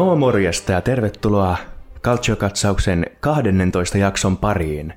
No 0.00 0.16
morjesta 0.16 0.72
ja 0.72 0.80
tervetuloa 0.80 1.56
Calcio-katsauksen 2.02 3.06
12 3.20 3.98
jakson 3.98 4.36
pariin. 4.36 4.92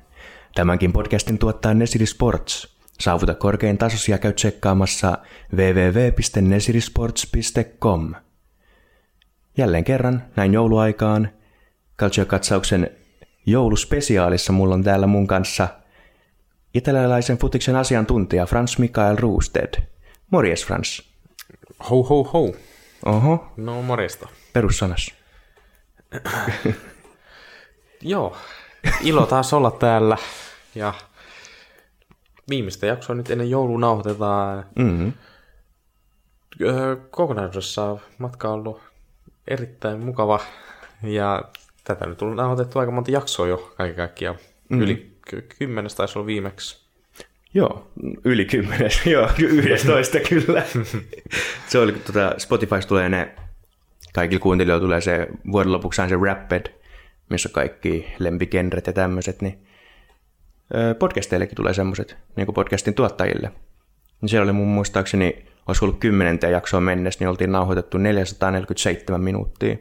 Tämänkin 0.54 0.92
podcastin 0.92 1.38
tuottaa 1.38 1.74
Nesiri 1.74 2.06
Sports. 2.06 2.76
Saavuta 3.00 3.34
korkein 3.34 3.78
tasosi 3.78 4.12
ja 4.12 4.18
käy 4.18 4.32
tsekkaamassa 4.32 5.18
www.nesirisports.com. 5.52 8.14
Jälleen 9.56 9.84
kerran, 9.84 10.22
näin 10.36 10.52
jouluaikaan, 10.52 11.28
Calcio-katsauksen 11.98 12.90
jouluspesiaalissa 13.46 14.52
mulla 14.52 14.74
on 14.74 14.84
täällä 14.84 15.06
mun 15.06 15.26
kanssa 15.26 15.68
italialaisen 16.74 17.38
futiksen 17.38 17.76
asiantuntija 17.76 18.46
Frans 18.46 18.78
Mikael 18.78 19.16
Roosted. 19.16 19.82
Morjes 20.30 20.66
Frans. 20.66 21.02
Ho 21.90 22.02
ho 22.02 22.24
ho. 22.24 22.54
Oho, 23.06 23.52
No 23.56 23.82
morjesta. 23.82 24.28
Perussanas. 24.54 25.14
Joo, 28.02 28.36
ilo 29.00 29.26
taas 29.26 29.52
olla 29.52 29.70
täällä. 29.70 30.16
Ja 30.74 30.94
viimeistä 32.50 32.86
jaksoa 32.86 33.16
nyt 33.16 33.30
ennen 33.30 33.50
joulua 33.50 33.78
nauhoitetaan. 33.78 34.66
Mm-hmm. 34.78 35.12
Öö, 36.62 36.96
Kokonaisuudessaan 37.10 38.00
matka 38.18 38.48
on 38.48 38.54
ollut 38.54 38.80
erittäin 39.48 40.00
mukava. 40.00 40.40
Ja 41.02 41.44
tätä 41.84 42.06
nyt 42.06 42.22
on 42.22 42.36
nauhoitettu 42.36 42.78
aika 42.78 42.92
monta 42.92 43.10
jaksoa 43.10 43.46
jo 43.46 43.72
kaiken 43.76 43.96
kaikkiaan. 43.96 44.36
Mm-hmm. 44.36 44.82
Yli 44.82 45.16
ky- 45.30 45.46
kymmenes 45.58 45.94
taisi 45.94 46.18
olla 46.18 46.26
viimeksi. 46.26 46.84
Joo, 47.54 47.90
yli 48.24 48.44
kymmenes. 48.44 49.06
Joo, 49.06 49.30
yhdestoista 49.38 50.18
kyllä. 50.20 50.62
se 51.68 51.78
oli, 51.78 51.92
kun 51.92 52.02
tuota, 52.02 52.34
Spotifysta 52.38 52.88
tulee 52.88 53.08
ne, 53.08 53.34
kaikilla 54.14 54.42
kuuntelijoilla 54.42 54.84
tulee 54.84 55.00
se 55.00 55.28
vuoden 55.52 55.72
lopuksi 55.72 56.02
se 56.08 56.16
Rapped, 56.24 56.80
missä 57.30 57.48
on 57.48 57.52
kaikki 57.52 58.06
lempigenret 58.18 58.86
ja 58.86 58.92
tämmöiset, 58.92 59.42
niin 59.42 59.66
podcasteillekin 60.98 61.56
tulee 61.56 61.74
semmoiset, 61.74 62.16
niin 62.36 62.46
kuin 62.46 62.54
podcastin 62.54 62.94
tuottajille. 62.94 63.52
Niin 64.20 64.28
siellä 64.28 64.44
oli 64.44 64.52
mun 64.52 64.68
muistaakseni, 64.68 65.46
olisi 65.66 65.84
ollut 65.84 65.98
kymmenenteen 66.00 66.52
jaksoa 66.52 66.80
mennessä, 66.80 67.20
niin 67.20 67.28
oltiin 67.28 67.52
nauhoitettu 67.52 67.98
447 67.98 69.20
minuuttia, 69.20 69.76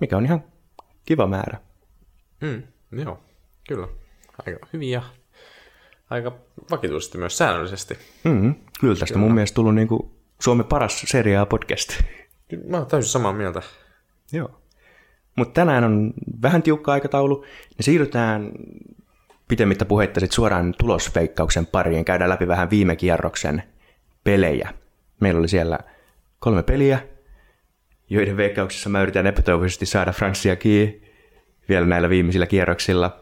mikä 0.00 0.16
on 0.16 0.24
ihan 0.24 0.44
kiva 1.04 1.26
määrä. 1.26 1.58
Mm, 2.40 2.62
joo, 2.92 3.18
kyllä. 3.68 3.88
Aika 4.46 4.66
hyvin 4.72 4.90
ja 4.90 5.02
aika 6.10 6.32
vakituisesti 6.70 7.18
myös 7.18 7.38
säännöllisesti. 7.38 7.98
Mm-hmm. 8.24 8.54
Kyllä 8.80 8.94
tästä 8.94 9.14
Kyllä. 9.14 9.26
mun 9.26 9.34
mielestä 9.34 9.54
tullut 9.54 9.74
niin 9.74 9.88
kuin 9.88 10.10
Suomen 10.42 10.66
paras 10.66 11.00
seriaa 11.06 11.46
podcast. 11.46 12.00
Mä 12.68 12.76
oon 12.76 12.86
täysin 12.86 13.10
samaa 13.10 13.32
mieltä. 13.32 13.62
Joo. 14.32 14.60
Mutta 15.36 15.54
tänään 15.54 15.84
on 15.84 16.14
vähän 16.42 16.62
tiukka 16.62 16.92
aikataulu, 16.92 17.44
niin 17.76 17.84
siirrytään 17.84 18.52
pitemmittä 19.48 19.84
puheitta 19.84 20.20
sit 20.20 20.32
suoraan 20.32 20.74
tulosveikkauksen 20.78 21.66
pariin. 21.66 22.04
Käydään 22.04 22.30
läpi 22.30 22.48
vähän 22.48 22.70
viime 22.70 22.96
kierroksen 22.96 23.62
pelejä. 24.24 24.72
Meillä 25.20 25.38
oli 25.38 25.48
siellä 25.48 25.78
kolme 26.38 26.62
peliä, 26.62 26.98
joiden 28.10 28.36
veikkauksissa 28.36 28.90
mä 28.90 29.02
yritän 29.02 29.26
epätoivoisesti 29.26 29.86
saada 29.86 30.12
Franssia 30.12 30.56
kiinni 30.56 31.02
vielä 31.68 31.86
näillä 31.86 32.08
viimeisillä 32.08 32.46
kierroksilla. 32.46 33.20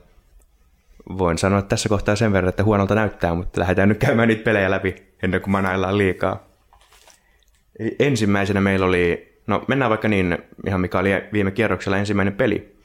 Voin 1.18 1.38
sanoa 1.38 1.62
tässä 1.62 1.88
kohtaa 1.88 2.16
sen 2.16 2.32
verran, 2.32 2.48
että 2.48 2.64
huonolta 2.64 2.94
näyttää, 2.94 3.34
mutta 3.34 3.60
lähdetään 3.60 3.88
nyt 3.88 3.98
käymään 3.98 4.28
niitä 4.28 4.44
pelejä 4.44 4.70
läpi 4.70 5.12
ennen 5.22 5.40
kuin 5.40 5.52
manaillaan 5.52 5.98
liikaa. 5.98 6.53
Ensimmäisenä 7.98 8.60
meillä 8.60 8.86
oli, 8.86 9.34
no 9.46 9.64
mennään 9.68 9.88
vaikka 9.88 10.08
niin, 10.08 10.38
ihan 10.66 10.80
mikä 10.80 10.98
oli 10.98 11.10
viime 11.32 11.50
kierroksella 11.50 11.98
ensimmäinen 11.98 12.34
peli. 12.34 12.78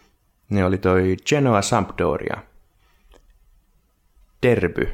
Ne 0.49 0.65
oli 0.65 0.77
toi 0.77 1.17
Genoa 1.29 1.61
Sampdoria. 1.61 2.37
Derby. 4.43 4.89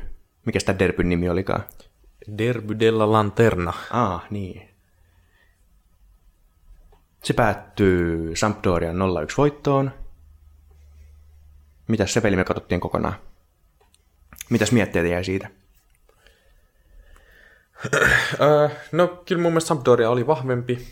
Mikä 0.46 0.60
sitä 0.60 0.80
Derbyn 0.80 1.10
nimi 1.10 1.30
olikaan? 1.30 1.64
Derby 2.38 2.80
della 2.80 3.12
Lanterna. 3.12 3.74
Ah, 3.92 4.26
niin. 4.30 4.70
Se 7.24 7.34
päättyy 7.34 8.36
Sampdorian 8.36 8.96
0-1 8.96 9.00
voittoon. 9.38 9.92
Mitäs 11.88 12.14
se 12.14 12.22
peli 12.22 12.36
me 12.36 12.44
katsottiin 12.44 12.82
kokonaan? 12.82 13.16
Mitäs 14.50 14.72
mietteitä 14.72 15.08
jäi 15.08 15.24
siitä? 15.24 15.50
Öö, 18.42 18.70
no 18.92 19.08
kyllä 19.08 19.42
mun 19.42 19.52
mielestä 19.52 19.68
Sampdoria 19.68 20.10
oli 20.10 20.28
vahvempi 20.28 20.88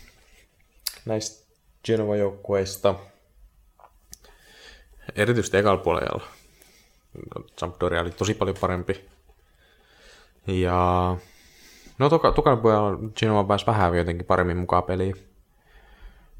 näistä 1.04 1.44
Genova-joukkueista. 1.84 2.94
Erityisesti 5.16 5.56
ekalla 5.56 5.82
puolella. 5.82 6.24
Sampdoria 7.58 8.00
oli 8.00 8.10
tosi 8.10 8.34
paljon 8.34 8.56
parempi. 8.60 9.04
Ja 10.46 11.16
no 11.98 12.10
toka, 12.10 12.32
puolella 12.32 12.98
Genova 13.16 13.44
pääsi 13.44 13.66
vähän 13.66 13.96
jotenkin 13.96 14.26
paremmin 14.26 14.56
mukaan 14.56 14.82
peliin. 14.82 15.16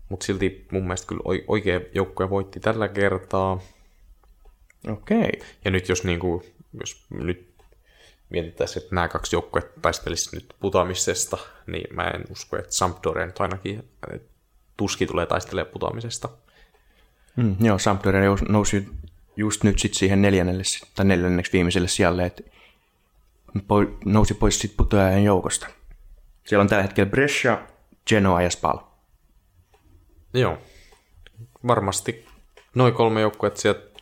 Mutta 0.09 0.26
silti 0.26 0.66
mun 0.71 0.82
mielestä 0.82 1.06
kyllä 1.06 1.22
oi- 1.25 1.44
oikea 1.49 1.81
joukkue 1.94 2.31
voitti 2.31 2.61
tällä 2.61 2.88
kertaa. 2.88 3.61
Okei. 4.88 5.19
Okay. 5.19 5.49
Ja 5.65 5.71
nyt 5.71 5.88
jos, 5.88 6.05
niinku, 6.05 6.43
jos 6.81 7.06
nyt 7.11 7.54
mietittäisiin, 8.34 8.83
että 8.83 8.95
nämä 8.95 9.09
kaksi 9.09 9.37
joukkuetta 9.37 9.81
taistelisivat 9.81 10.33
nyt 10.33 10.55
putoamisesta, 10.61 11.39
niin 11.67 11.97
mä 11.97 12.09
en 12.09 12.25
usko, 12.31 12.56
että 12.56 12.72
Sampdoria 12.72 13.27
nyt 13.27 13.41
ainakin 13.41 13.89
tuski 14.77 15.06
tulee 15.06 15.27
taistelemaan 15.27 15.72
putoamisesta. 15.72 16.28
Mm, 17.37 17.56
joo, 17.61 17.78
Sampdoria 17.78 18.31
nousi 18.49 18.89
just 19.37 19.65
nyt 19.65 19.78
sit 19.78 19.94
siihen 19.94 20.23
neljännelle, 20.23 20.62
tai 20.94 21.05
neljänneksi 21.05 21.53
viimeiselle 21.53 21.89
sijalle, 21.89 22.27
että 22.27 22.43
nousi 24.05 24.34
pois 24.34 24.59
sit 24.59 24.77
putoajan 24.77 25.25
joukosta. 25.25 25.67
Siellä 26.44 26.62
on 26.62 26.69
tällä 26.69 26.83
hetkellä 26.83 27.11
Brescia, 27.11 27.59
Genoa 28.09 28.43
ja 28.43 28.50
Spal. 28.50 28.78
Joo, 30.34 30.59
varmasti 31.67 32.27
noin 32.75 32.94
kolme 32.94 33.21
joukkuetta 33.21 33.61
sieltä 33.61 34.00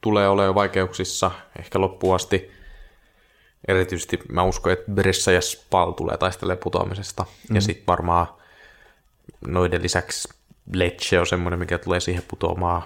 tulee 0.00 0.28
olemaan 0.28 0.54
vaikeuksissa 0.54 1.30
ehkä 1.58 1.80
loppuun 1.80 2.14
asti. 2.14 2.53
Erityisesti 3.68 4.20
mä 4.32 4.42
uskon, 4.42 4.72
että 4.72 4.92
Brescia 4.92 5.34
ja 5.34 5.40
Spal 5.40 5.92
tulee 5.92 6.16
taistelemaan 6.16 6.62
putoamisesta. 6.62 7.26
Mm. 7.48 7.54
Ja 7.54 7.60
sitten 7.60 7.86
varmaan 7.86 8.26
noiden 9.46 9.82
lisäksi 9.82 10.28
Lecce 10.74 11.20
on 11.20 11.26
semmoinen, 11.26 11.58
mikä 11.58 11.78
tulee 11.78 12.00
siihen 12.00 12.22
putoamaan. 12.28 12.82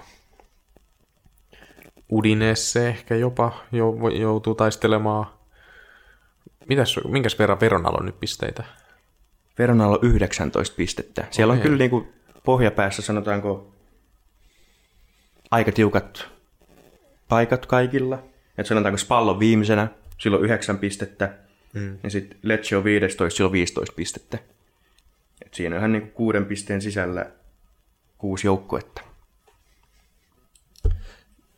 Udinese 2.11 2.87
ehkä 2.87 3.15
jopa 3.15 3.63
joutuu 4.19 4.55
taistelemaan. 4.55 5.25
Mitäs, 6.69 6.99
minkäs 7.07 7.39
verran 7.39 7.59
Veronalla 7.59 7.97
on 7.99 8.05
nyt 8.05 8.19
pisteitä? 8.19 8.63
Veronalla 9.59 9.97
on 9.97 10.09
19 10.09 10.75
pistettä. 10.75 11.27
Siellä 11.31 11.51
okay. 11.51 11.59
on 11.59 11.63
kyllä 11.63 11.77
niin 11.77 11.89
kuin 11.89 12.13
pohjapäässä 12.43 13.01
sanotaanko 13.01 13.73
aika 15.51 15.71
tiukat 15.71 16.27
paikat 17.29 17.65
kaikilla. 17.65 18.23
Et 18.57 18.65
sanotaanko 18.65 18.97
Spallo 18.97 19.39
viimeisenä, 19.39 19.87
silloin 20.19 20.43
9 20.43 20.79
pistettä. 20.79 21.33
Mm. 21.73 21.97
Ja 22.03 22.09
sitten 22.09 22.39
Lecce 22.43 22.77
on 22.77 22.83
15, 22.83 23.37
silloin 23.37 23.51
15 23.51 23.95
pistettä. 23.95 24.37
Et 25.45 25.53
siinä 25.53 25.75
on 25.75 25.79
ihan 25.79 25.91
niin 25.91 26.11
kuuden 26.11 26.45
pisteen 26.45 26.81
sisällä 26.81 27.25
kuusi 28.17 28.47
joukkuetta. 28.47 29.01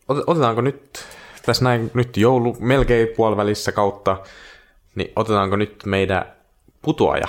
Otetaanko 0.08 0.62
nyt, 0.62 1.06
tässä 1.46 1.63
näin 1.63 1.92
nyt 1.94 2.18
joulu 2.18 2.58
melkein 2.60 3.08
puolivälissä 3.16 3.72
kautta, 3.72 4.18
niin 4.96 5.12
otetaanko 5.16 5.56
nyt 5.56 5.84
meidän 5.86 6.25
putoaja 6.81 7.28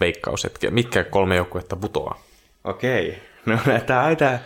veikkaus, 0.00 0.44
että 0.44 0.70
mitkä 0.70 1.04
kolme 1.04 1.36
joukkuetta 1.36 1.76
putoaa? 1.76 2.22
Okei. 2.64 3.18
No 3.46 3.58
tämä 3.86 4.00
on 4.00 4.06
aita 4.06 4.38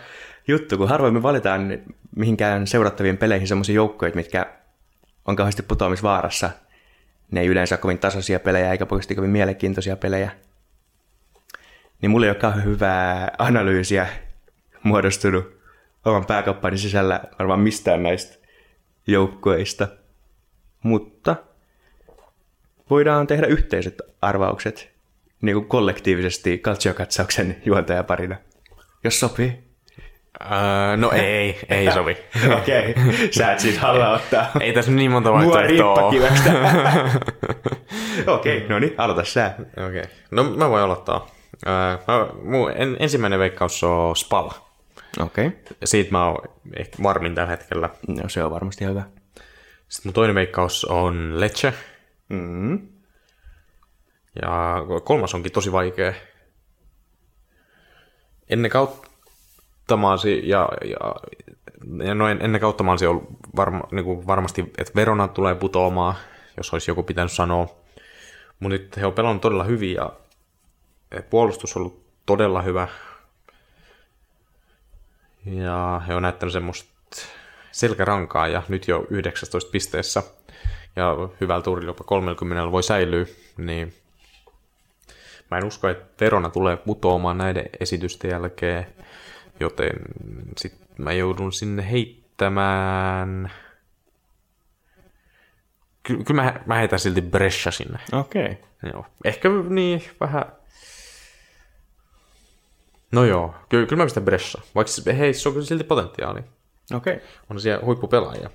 juttu, 0.47 0.77
kun 0.77 0.89
harvoin 0.89 1.13
me 1.13 1.23
valitaan 1.23 1.79
mihinkään 2.15 2.67
seurattaviin 2.67 3.17
peleihin 3.17 3.47
sellaisia 3.47 3.75
joukkoja, 3.75 4.11
mitkä 4.15 4.56
on 5.27 5.35
kauheasti 5.35 5.63
putoamisvaarassa. 5.63 6.49
Ne 7.31 7.41
ei 7.41 7.47
yleensä 7.47 7.75
ole 7.75 7.79
kovin 7.81 7.99
tasaisia 7.99 8.39
pelejä 8.39 8.71
eikä 8.71 8.85
oikeasti 8.91 9.15
kovin 9.15 9.29
mielenkiintoisia 9.29 9.95
pelejä. 9.95 10.31
Niin 12.01 12.09
mulla 12.09 12.25
ei 12.25 12.29
ole 12.29 12.39
kauhean 12.39 12.65
hyvää 12.65 13.31
analyysiä 13.37 14.07
muodostunut 14.83 15.57
oman 16.05 16.25
pääkampanjan 16.25 16.77
sisällä 16.77 17.21
varmaan 17.39 17.59
mistään 17.59 18.03
näistä 18.03 18.47
joukkoista. 19.07 19.87
Mutta 20.83 21.35
voidaan 22.89 23.27
tehdä 23.27 23.47
yhteiset 23.47 24.01
arvaukset 24.21 24.89
niin 25.41 25.55
kuin 25.55 25.67
kollektiivisesti 25.67 26.57
kaltsiokatsauksen 26.57 27.61
juontajaparina, 27.65 28.35
jos 29.03 29.19
sopii. 29.19 29.66
Öö, 30.41 30.97
no 30.97 31.11
ei, 31.11 31.59
ei 31.69 31.91
sovi. 31.93 32.17
Okei, 32.57 32.91
okay. 32.91 33.27
sä 33.31 33.51
et 33.51 33.59
siis 33.59 33.77
halua 33.77 34.09
ottaa 34.09 34.51
Ei 34.59 34.73
tässä 34.73 34.91
niin 34.91 35.11
monta 35.11 35.33
vaihtoehtoa 35.33 36.07
Okei, 38.27 38.57
okay, 38.57 38.69
no 38.69 38.79
niin, 38.79 38.93
aloita 38.97 39.23
sä. 39.23 39.53
Okei, 39.87 39.87
okay. 39.87 40.03
no 40.31 40.43
mä 40.43 40.69
voin 40.69 40.83
aloittaa. 40.83 41.27
Öö, 41.67 41.97
mun 42.43 42.71
en, 42.75 42.97
ensimmäinen 42.99 43.39
veikkaus 43.39 43.83
on 43.83 44.15
Spal. 44.15 44.49
Okei. 45.19 45.47
Okay. 45.47 45.59
Siitä 45.83 46.11
mä 46.11 46.25
oon 46.25 46.37
ehkä 46.75 47.03
varmin 47.03 47.35
tällä 47.35 47.49
hetkellä. 47.49 47.89
No, 48.07 48.29
se 48.29 48.43
on 48.43 48.51
varmasti 48.51 48.85
hyvä. 48.85 49.03
Sitten 49.89 50.09
mun 50.09 50.13
toinen 50.13 50.35
veikkaus 50.35 50.85
on 50.85 51.39
Lecce. 51.39 51.73
Mm. 52.29 52.87
Ja 54.41 54.75
kolmas 55.03 55.35
onkin 55.35 55.51
tosi 55.51 55.71
vaikea. 55.71 56.13
Ennen 58.49 58.71
kauttamaasi 59.87 60.49
ja, 60.49 60.69
ja, 60.85 61.15
ja 62.05 62.15
noin 62.15 62.41
ennen 62.41 62.61
kauttamaasi 62.61 63.07
on 63.07 63.27
varma, 63.55 63.83
niin 63.91 64.05
kuin 64.05 64.27
varmasti, 64.27 64.73
että 64.77 64.93
Verona 64.95 65.27
tulee 65.27 65.55
putoamaan, 65.55 66.15
jos 66.57 66.73
olisi 66.73 66.91
joku 66.91 67.03
pitänyt 67.03 67.31
sanoa. 67.31 67.67
Mutta 68.59 68.77
nyt 68.77 68.97
he 68.97 69.05
on 69.05 69.13
pelannut 69.13 69.41
todella 69.41 69.63
hyvin 69.63 69.93
ja 69.93 70.13
puolustus 71.29 71.75
on 71.75 71.81
ollut 71.81 72.05
todella 72.25 72.61
hyvä. 72.61 72.87
Ja 75.45 76.01
he 76.07 76.15
on 76.15 76.21
näyttänyt 76.21 76.53
semmoista 76.53 76.91
selkärankaa 77.71 78.47
ja 78.47 78.63
nyt 78.67 78.87
jo 78.87 79.07
19 79.09 79.71
pisteessä 79.71 80.23
ja 80.95 81.15
hyvällä 81.41 81.63
tuurilla 81.63 81.89
jopa 81.89 82.03
30 82.03 82.71
voi 82.71 82.83
säilyä, 82.83 83.25
niin 83.57 83.93
mä 85.51 85.57
en 85.57 85.65
usko, 85.65 85.87
että 85.87 86.25
Verona 86.25 86.49
tulee 86.49 86.77
putoamaan 86.77 87.37
näiden 87.37 87.69
esitysten 87.79 88.31
jälkeen, 88.31 88.87
joten 89.59 89.91
sit 90.57 90.73
mä 90.97 91.13
joudun 91.13 91.53
sinne 91.53 91.91
heittämään... 91.91 93.51
Ky- 96.03 96.23
kyllä 96.23 96.43
mä, 96.43 96.61
mä 96.65 96.75
heitän 96.75 96.99
silti 96.99 97.21
Brescia 97.21 97.71
sinne. 97.71 97.99
Okei. 98.11 98.45
Okay. 98.45 98.91
Joo. 98.93 99.05
Ehkä 99.23 99.49
niin 99.69 100.03
vähän... 100.19 100.45
No 103.11 103.25
joo, 103.25 103.55
kyllä, 103.69 103.87
kyllä 103.87 104.01
mä 104.01 104.05
pistän 104.05 104.25
Brescia. 104.25 104.61
Vaikka 104.75 105.13
hei, 105.17 105.33
se 105.33 105.49
on 105.49 105.53
kyllä 105.53 105.65
silti 105.65 105.83
potentiaali. 105.83 106.39
Okei. 106.95 107.13
Okay. 107.15 107.27
On 107.49 107.61
siellä 107.61 107.85
huippupelaajia. 107.85 108.49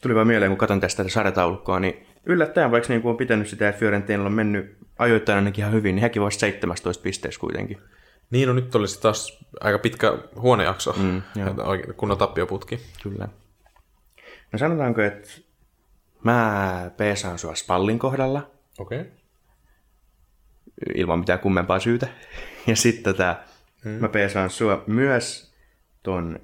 Tuli 0.00 0.14
vaan 0.14 0.26
mieleen, 0.26 0.50
kun 0.50 0.58
katson 0.58 0.80
tästä 0.80 1.08
sarjataulukkoa, 1.08 1.80
niin 1.80 2.06
yllättäen, 2.26 2.70
vaikka 2.70 2.92
niin 2.92 3.02
kuin 3.02 3.10
on 3.10 3.16
pitänyt 3.16 3.48
sitä, 3.48 3.68
että 3.68 3.78
Fiorentinalla 3.78 4.26
on 4.26 4.32
mennyt 4.32 4.76
ajoittain 4.98 5.36
ainakin 5.36 5.62
ihan 5.62 5.74
hyvin, 5.74 5.94
niin 5.94 6.02
hekin 6.02 6.22
voisi 6.22 6.38
17 6.38 7.02
pisteessä 7.02 7.40
kuitenkin. 7.40 7.78
Niin, 8.30 8.48
no 8.48 8.54
nyt 8.54 8.74
olisi 8.74 9.00
taas 9.00 9.38
aika 9.60 9.78
pitkä 9.78 10.18
huonejakso, 10.36 10.92
Mm, 10.92 11.22
oikein 11.64 11.94
kunnon 11.94 12.18
tappioputki. 12.18 12.80
Kyllä. 13.02 13.28
No 14.52 14.58
sanotaanko, 14.58 15.02
että 15.02 15.28
mä 16.24 16.90
peesaan 16.96 17.38
sua 17.38 17.54
Spallin 17.54 17.98
kohdalla, 17.98 18.50
Okei. 18.78 19.00
Okay. 19.00 19.12
ilman 20.94 21.18
mitään 21.18 21.38
kummempaa 21.38 21.80
syytä. 21.80 22.08
Ja 22.66 22.76
sitten 22.76 23.14
tota, 23.14 23.36
hmm. 23.84 23.90
mä 23.90 24.08
peesaan 24.08 24.50
sua 24.50 24.84
myös 24.86 25.52
ton 26.02 26.40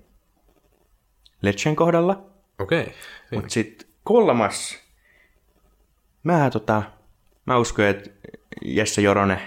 Lechen 1.43 1.77
kohdalla. 1.77 2.27
Okei. 2.59 2.81
Okay. 2.83 2.93
Mutta 3.33 3.49
sitten 3.49 3.89
kolmas, 4.05 4.79
mä, 6.23 6.51
tota, 6.51 6.83
mä 7.47 7.59
uskon, 7.59 7.85
että 7.85 8.11
Jesse 8.65 9.03
Joronen 9.03 9.41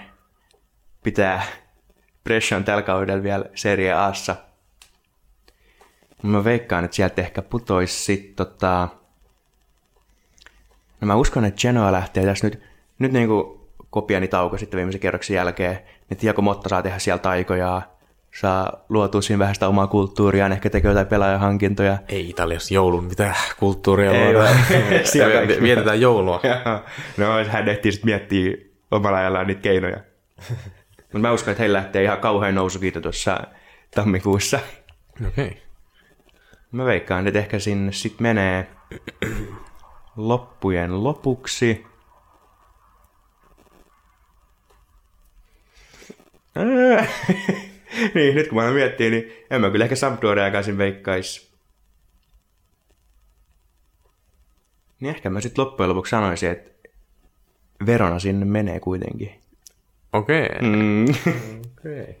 pitää 1.02 1.42
Pression 2.30 2.64
tällä 2.64 2.82
kaudella 2.82 3.22
vielä 3.22 3.44
Serie 3.54 3.92
Assa. 3.92 4.36
Mä 6.22 6.44
veikkaan, 6.44 6.84
että 6.84 6.94
sieltä 6.94 7.22
ehkä 7.22 7.42
putoisi 7.42 8.04
sit 8.04 8.36
tota... 8.36 8.88
No 11.00 11.06
mä 11.06 11.14
uskon, 11.14 11.44
että 11.44 11.60
Genoa 11.60 11.92
lähtee 11.92 12.24
tässä 12.24 12.46
nyt, 12.46 12.62
nyt 12.98 13.12
niinku 13.12 13.68
kopiani 13.90 14.28
tauko 14.28 14.58
sitten 14.58 14.78
viimeisen 14.78 15.00
kerroksen 15.00 15.34
jälkeen. 15.34 15.78
Niin 16.10 16.18
Tiago 16.18 16.42
Motta 16.42 16.68
saa 16.68 16.82
tehdä 16.82 16.98
sieltä 16.98 17.22
taikoja, 17.22 17.82
saa 18.40 18.84
luotua 18.88 19.22
siinä 19.22 19.38
vähän 19.38 19.54
sitä 19.54 19.68
omaa 19.68 19.86
kulttuuriaan, 19.86 20.52
ehkä 20.52 20.70
tekee 20.70 20.88
jotain 20.88 21.06
pelaajahankintoja. 21.06 21.98
Ei 22.08 22.30
Italiassa 22.30 22.74
joulun, 22.74 23.04
mitä 23.04 23.34
kulttuuria 23.58 24.10
Ei. 24.10 24.34
Siellä 24.34 25.04
Siellä 25.04 25.34
kaikki. 25.34 25.62
Vietetään 25.62 26.00
joulua. 26.00 26.40
no 27.16 27.44
hän 27.48 27.68
ehtii 27.68 27.92
sitten 27.92 28.08
miettiä 28.10 28.56
omalla 28.90 29.18
ajallaan 29.18 29.46
niitä 29.46 29.60
keinoja. 29.60 30.00
Mutta 31.12 31.18
mä 31.18 31.32
uskon, 31.32 31.52
että 31.52 31.62
heillä 31.62 31.76
lähtee 31.76 32.02
ihan 32.02 32.18
kauhean 32.18 32.54
nousukiito 32.54 33.00
tuossa 33.00 33.40
tammikuussa. 33.94 34.60
Okei. 35.26 35.46
Okay. 35.46 35.58
Mä 36.72 36.84
veikkaan, 36.84 37.26
että 37.26 37.38
ehkä 37.38 37.58
sinne 37.58 37.92
sitten 37.92 38.22
menee 38.22 38.70
loppujen 40.16 41.04
lopuksi. 41.04 41.86
Niin, 48.14 48.34
nyt 48.34 48.48
kun 48.48 48.62
mä 48.62 48.70
miettii, 48.70 49.10
niin 49.10 49.32
en 49.50 49.60
mä 49.60 49.70
kyllä 49.70 49.84
ehkä 49.84 49.96
Sampdoria 49.96 50.44
aikaisin 50.44 50.78
veikkais. 50.78 51.52
Niin 55.00 55.10
ehkä 55.10 55.30
mä 55.30 55.40
sitten 55.40 55.64
loppujen 55.64 55.88
lopuksi 55.90 56.10
sanoisin, 56.10 56.50
että 56.50 56.88
Verona 57.86 58.18
sinne 58.18 58.44
menee 58.44 58.80
kuitenkin. 58.80 59.40
Okei. 60.12 60.46
Okay. 60.46 60.68
Mm. 60.68 61.04
Okay. 61.78 62.14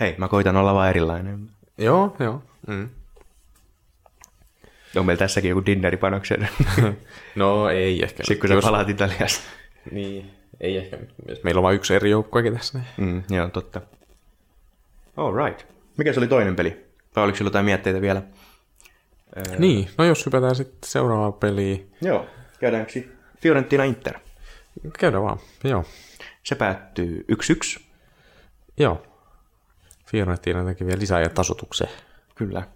Hei, 0.00 0.14
mä 0.18 0.28
koitan 0.28 0.56
olla 0.56 0.74
vaan 0.74 0.90
erilainen. 0.90 1.50
Joo, 1.78 2.16
joo. 2.18 2.42
Mm. 2.66 2.88
On 4.96 5.06
meillä 5.06 5.18
tässäkin 5.18 5.48
joku 5.48 5.66
dinneripanoksen. 5.66 6.48
No 7.34 7.68
ei 7.68 8.02
ehkä. 8.02 8.22
Sitten 8.24 8.50
kun 8.50 8.62
sä 8.62 8.66
palaat 8.66 8.88
Italiasta. 8.88 9.44
Niin, 9.90 10.30
ei 10.60 10.76
ehkä. 10.76 10.98
Meillä 11.42 11.58
on 11.58 11.62
vain 11.62 11.76
yksi 11.76 11.94
eri 11.94 12.10
joukkuekin 12.10 12.52
tässä. 12.52 12.78
Niin. 12.78 13.08
Mm, 13.28 13.36
joo, 13.36 13.48
totta. 13.48 13.80
All 15.16 15.46
right. 15.46 15.66
Mikä 15.96 16.12
se 16.12 16.20
oli 16.20 16.26
toinen 16.26 16.56
peli? 16.56 16.84
Vai 17.16 17.24
oliko 17.24 17.36
sillä 17.36 17.48
jotain 17.48 17.64
mietteitä 17.64 18.00
vielä? 18.00 18.22
niin, 19.58 19.88
no 19.98 20.04
jos 20.04 20.26
hypätään 20.26 20.54
sitten 20.54 20.90
seuraavaan 20.90 21.32
peliin. 21.32 21.92
Joo. 22.00 22.26
Käydäänkö 22.60 23.02
Fiorentina 23.40 23.84
Inter? 23.84 24.18
Käydään 24.98 25.22
vaan. 25.22 25.38
Joo. 25.64 25.84
Se 26.44 26.54
päättyy 26.54 27.24
1-1. 27.78 27.82
Joo. 28.76 29.06
Fiorentina 30.06 30.64
teki 30.64 30.86
vielä 30.86 31.00
lisää 31.00 31.20
ja 31.20 31.28
tasotukseen. 31.28 31.90
Kyllä. 32.34 32.68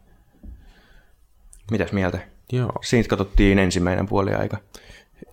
Mitäs 1.70 1.92
mieltä? 1.92 2.18
Joo. 2.52 2.72
Siitä 2.82 3.08
katsottiin 3.08 3.58
ensimmäinen 3.58 4.08
puoli 4.08 4.34
aika. 4.34 4.58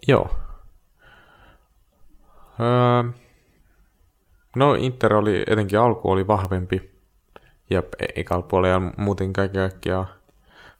Joo. 0.08 0.38
Öö, 2.60 3.12
no 4.56 4.74
Inter 4.74 5.14
oli, 5.14 5.44
etenkin 5.48 5.80
alku 5.80 6.12
oli 6.12 6.28
vahvempi. 6.28 6.92
Ja 7.70 7.84
ekalla 8.16 8.48
puolella 8.48 8.92
muuten 8.98 9.34
kaiken 9.34 9.62
kaikkiaan. 9.62 10.08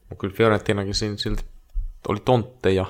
Mutta 0.00 0.20
kyllä 0.20 0.34
Fiorentinakin 0.34 0.94
silti 0.94 1.44
oli 2.08 2.20
tontteja. 2.20 2.86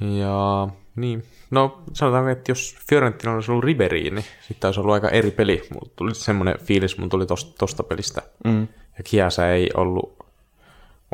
Ja 0.00 0.68
niin, 0.96 1.22
no 1.50 1.82
sanotaan, 1.92 2.28
että 2.28 2.50
jos 2.50 2.76
Fiorentina 2.88 3.34
olisi 3.34 3.50
ollut 3.50 3.64
Riberiin, 3.64 4.14
niin 4.14 4.24
sitten 4.48 4.68
olisi 4.68 4.80
ollut 4.80 4.94
aika 4.94 5.08
eri 5.08 5.30
peli. 5.30 5.62
Mulla 5.74 5.90
tuli 5.96 6.14
semmoinen 6.14 6.58
fiilis, 6.58 6.98
mun 6.98 7.08
tuli 7.08 7.26
tosta, 7.26 7.58
tosta 7.58 7.82
pelistä. 7.82 8.22
Mm. 8.44 8.60
Ja 8.98 9.04
Kiasa 9.04 9.50
ei 9.50 9.70
ollut 9.74 10.16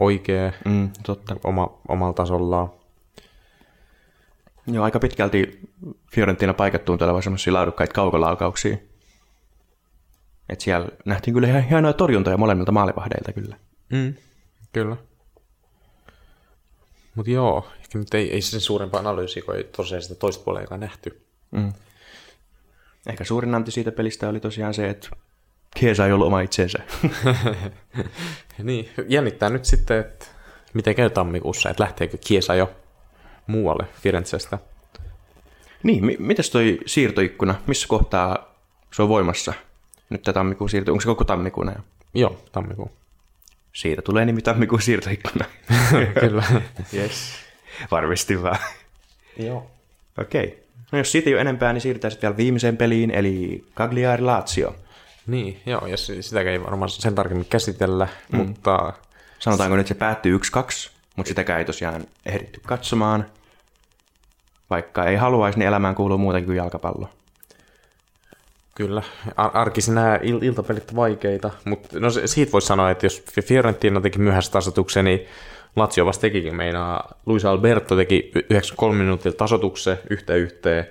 oikea 0.00 0.52
Mm, 0.64 0.90
totta. 1.02 1.36
oma, 1.44 1.78
omalla 1.88 2.12
tasollaan. 2.12 2.70
Joo, 4.66 4.84
aika 4.84 4.98
pitkälti 4.98 5.60
Fiorentina 6.14 6.54
paikattuun 6.54 6.98
tulevan 6.98 7.22
semmoisia 7.22 7.52
laadukkaita 7.52 7.92
kaukolaukauksia. 7.94 8.76
Et 10.48 10.60
siellä 10.60 10.88
nähtiin 11.04 11.34
kyllä 11.34 11.48
ihan 11.48 11.62
hienoja 11.62 11.92
torjuntoja 11.92 12.36
molemmilta 12.36 12.72
maalivahdeilta 12.72 13.32
kyllä. 13.32 13.56
Mm, 13.92 14.14
kyllä. 14.72 14.96
Mutta 17.14 17.30
joo, 17.30 17.68
ehkä 17.80 17.98
nyt 17.98 18.14
ei, 18.14 18.32
ei 18.32 18.42
sen 18.42 18.60
suurempaa 18.60 19.00
analyysiä, 19.00 19.42
kun 19.42 19.56
ei 19.56 19.64
tosiaan 19.64 20.02
sitä 20.02 20.14
toista 20.14 20.44
puolella 20.44 20.76
nähty. 20.76 21.20
Mm. 21.50 21.72
Ehkä 23.06 23.24
suurin 23.24 23.54
anti 23.54 23.70
siitä 23.70 23.92
pelistä 23.92 24.28
oli 24.28 24.40
tosiaan 24.40 24.74
se, 24.74 24.88
että 24.90 25.08
Kiesa 25.76 26.06
ei 26.06 26.12
ollut 26.12 26.26
oma 26.26 26.40
itsensä. 26.40 26.78
Niin, 28.62 28.90
jännittää 29.08 29.50
nyt 29.50 29.64
sitten, 29.64 29.98
että 29.98 30.26
miten 30.74 30.94
käy 30.94 31.10
tammikuussa, 31.10 31.70
että 31.70 31.82
lähteekö 31.82 32.18
Kiesa 32.26 32.54
jo 32.54 32.70
muualle 33.46 33.86
Firenzestä. 34.02 34.58
niin, 35.82 36.04
mi- 36.06 36.16
mitäs 36.20 36.50
toi 36.50 36.78
siirtoikkuna? 36.86 37.54
Missä 37.66 37.88
kohtaa 37.88 38.54
se 38.94 39.02
on 39.02 39.08
voimassa? 39.08 39.52
Nyt 40.10 40.22
tämä 40.22 40.32
tammikuun 40.32 40.70
siirto, 40.70 40.92
onko 40.92 41.00
se 41.00 41.06
koko 41.06 41.24
tammikuuna 41.24 41.72
jo? 41.72 41.78
Joo, 42.14 42.36
tammikuu. 42.52 42.90
Siitä 43.72 44.02
tulee 44.02 44.24
nimi 44.24 44.42
tammikuun 44.42 44.82
siirtoikkuna. 44.82 45.44
Kyllä. 46.20 46.44
yes. 46.94 47.32
Varmisti 47.90 48.42
vaan. 48.42 48.58
joo. 49.38 49.70
Okei. 50.18 50.44
Okay. 50.44 50.58
No 50.92 50.98
jos 50.98 51.12
siitä 51.12 51.30
ei 51.30 51.34
ole 51.34 51.40
enempää, 51.40 51.72
niin 51.72 51.80
siirrytään 51.80 52.10
sitten 52.12 52.28
vielä 52.28 52.36
viimeiseen 52.36 52.76
peliin, 52.76 53.10
eli 53.10 53.64
Cagliari 53.76 54.22
Lazio. 54.22 54.76
Niin, 55.26 55.60
joo, 55.66 55.86
ja 55.86 55.96
si- 55.96 56.22
sitäkään 56.22 56.52
ei 56.52 56.64
varmaan 56.64 56.90
sen 56.90 57.14
tarkemmin 57.14 57.46
käsitellä, 57.50 58.08
mm. 58.32 58.38
mutta 58.38 58.92
Sanotaanko 59.42 59.76
nyt 59.76 59.86
se 59.86 59.94
päättyy 59.94 60.38
1-2, 60.38 60.40
mutta 61.16 61.28
sitäkään 61.28 61.58
ei 61.58 61.64
tosiaan 61.64 62.04
ehditty 62.26 62.60
katsomaan. 62.66 63.26
Vaikka 64.70 65.04
ei 65.04 65.16
haluaisi, 65.16 65.58
niin 65.58 65.68
elämään 65.68 65.94
kuuluu 65.94 66.18
muutakin 66.18 66.46
kuin 66.46 66.56
jalkapallo. 66.56 67.08
Kyllä, 68.74 69.02
Ar- 69.36 69.50
arkisin 69.54 69.94
nämä 69.94 70.16
il- 70.16 70.44
iltapelit 70.44 70.94
vaikeita, 70.96 71.50
mutta 71.64 72.00
no 72.00 72.10
siitä 72.10 72.52
voisi 72.52 72.66
sanoa, 72.66 72.90
että 72.90 73.06
jos 73.06 73.24
Fiorentina 73.44 74.00
teki 74.00 74.18
myöhäistä 74.18 74.52
tasotuksen, 74.52 75.04
niin 75.04 75.26
Lazio 75.76 76.06
vasta 76.06 76.20
tekikin 76.20 76.56
meinaa. 76.56 77.14
Luis 77.26 77.44
Alberto 77.44 77.96
teki 77.96 78.30
93 78.34 78.98
minuuttia 78.98 79.32
tasotuksen 79.32 79.98
yhteen 80.10 80.38
yhteen, 80.38 80.86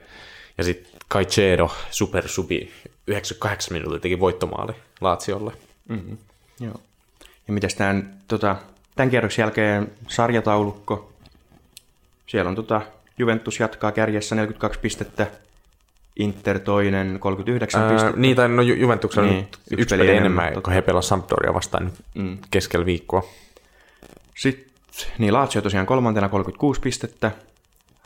ja 0.58 0.64
sitten 0.64 1.02
Caicedo 1.10 1.70
super 1.92 2.28
subi 2.28 2.72
98 3.08 3.74
minuuttia 3.74 4.00
teki 4.00 4.20
voittomaali 4.20 4.74
Laziolle. 5.02 5.52
Mm-hmm. 5.90 6.18
Joo. 6.60 6.76
Ja 7.48 7.54
mitäs 7.54 7.76
tämän, 7.76 8.14
tota, 8.28 8.56
tämän 8.96 9.10
kierroksen 9.10 9.44
jälkeen 9.44 9.92
sarjataulukko? 10.08 11.12
Siellä 12.28 12.50
on 12.50 12.56
tota, 12.56 12.82
Juventus 13.18 13.60
jatkaa 13.60 13.92
kärjessä 13.92 14.36
42 14.36 14.80
pistettä, 14.80 15.28
Inter 16.20 16.60
toinen 16.60 17.18
39 17.20 17.82
Ää, 17.82 17.90
pistettä. 17.94 18.20
niin, 18.20 18.36
tai 18.36 18.50
no 18.50 18.62
Ju- 18.62 18.76
Juventuksella 18.76 19.28
Niin, 19.28 19.36
niin, 19.38 19.48
yksi 19.72 19.74
yksi 19.84 19.96
peli 19.96 20.08
peli 20.08 20.18
enemmän, 20.18 20.46
enemmän, 20.46 20.64
kun 20.64 20.74
he 20.74 20.82
pelasivat 20.82 21.10
Sampdoria 21.10 21.54
vastaan 21.54 21.86
nyt 21.86 21.94
Mm. 22.16 22.38
keskellä 22.52 22.86
viikkoa. 22.86 23.24
Sitten 24.38 24.72
niin 25.18 25.34
Lazio 25.34 25.62
tosiaan 25.62 25.86
kolmantena 25.86 26.30
36 26.30 26.82
pistettä, 26.82 27.32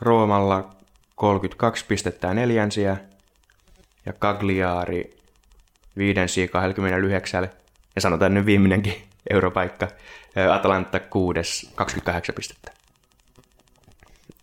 Roomalla 0.00 0.70
32 1.14 1.84
pistettä 1.88 2.26
ja 2.26 2.34
neljänsiä, 2.34 2.96
ja 4.06 4.12
Cagliari 4.12 5.16
viidensiä 5.96 6.48
29, 6.48 7.48
ja 7.96 8.00
sanotaan 8.00 8.34
nyt 8.34 8.46
viimeinenkin 8.46 8.94
europaikka, 9.30 9.88
Atalanta 10.52 11.00
kuudes 11.00 11.70
28 11.74 12.34
pistettä. 12.34 12.72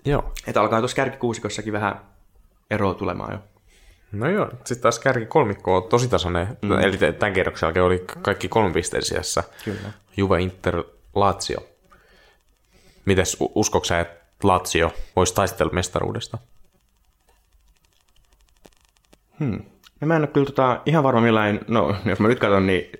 Joo. 0.05 0.31
Että 0.47 0.61
alkaa 0.61 0.79
tuossa 0.79 0.95
kärkikuusikossakin 0.95 1.73
vähän 1.73 1.99
eroa 2.71 2.93
tulemaan 2.93 3.33
jo. 3.33 3.39
No 4.13 4.29
joo, 4.29 4.49
sitten 4.65 4.79
taas 4.81 4.99
kärki 4.99 5.25
kolmikko 5.25 5.75
on 5.77 5.83
tosi 5.83 6.07
tasainen. 6.07 6.57
Mm. 6.61 6.71
Eli 6.71 6.97
t- 6.97 7.19
tämän 7.19 7.33
kierroksen 7.33 7.67
jälkeen 7.67 7.85
oli 7.85 8.05
kaikki 8.21 8.47
kolme 8.47 8.73
pisteen 8.73 9.03
sijassa. 9.03 9.43
Kyllä. 9.65 9.91
Juve, 10.17 10.41
Inter, 10.41 10.83
Lazio. 11.15 11.57
Mites 13.05 13.37
u- 13.41 13.51
uskotko 13.55 13.85
sä, 13.85 13.99
että 13.99 14.23
Lazio 14.43 14.93
voisi 15.15 15.35
taistella 15.35 15.73
mestaruudesta? 15.73 16.37
No 20.01 20.07
mä 20.07 20.15
en 20.15 20.21
ole 20.21 20.27
kyllä 20.27 20.45
tota, 20.45 20.81
ihan 20.85 21.03
varma 21.03 21.21
millainen, 21.21 21.65
no 21.67 21.95
jos 22.05 22.19
mä 22.19 22.27
nyt 22.27 22.39
katson, 22.39 22.67
niin 22.67 22.91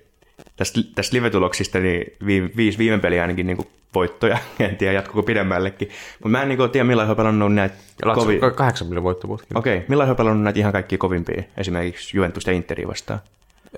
tästä, 0.56 0.80
tästä 0.94 1.16
live-tuloksista, 1.16 1.78
niin 1.78 2.16
vi, 2.26 2.52
viisi 2.56 2.78
viime 2.78 2.98
peliä 2.98 3.22
ainakin 3.22 3.46
niin 3.46 3.58
voittoja, 3.94 4.38
en 4.60 4.76
tiedä 4.76 4.92
jatkuuko 4.92 5.22
pidemmällekin. 5.22 5.88
Mutta 6.12 6.28
mä 6.28 6.42
en 6.42 6.48
niin 6.48 6.70
tiedä 6.72 6.84
millainen 6.84 7.08
he 7.08 7.12
on 7.12 7.16
pelannut 7.16 7.54
näitä 7.54 7.76
kovin... 8.14 8.40
Kovi... 8.40 8.54
kahdeksan 8.54 8.88
miljoonaa 8.88 9.04
voittovuotta. 9.04 9.58
Okei, 9.58 9.76
okay. 9.76 9.88
millainen 9.88 10.08
he 10.08 10.12
on 10.12 10.16
pelannut 10.16 10.44
näitä 10.44 10.58
ihan 10.58 10.72
kaikkia 10.72 10.98
kovimpia, 10.98 11.42
esimerkiksi 11.56 12.16
Juventus 12.16 12.46
ja 12.46 12.52
Interia 12.52 12.88
vastaan? 12.88 13.20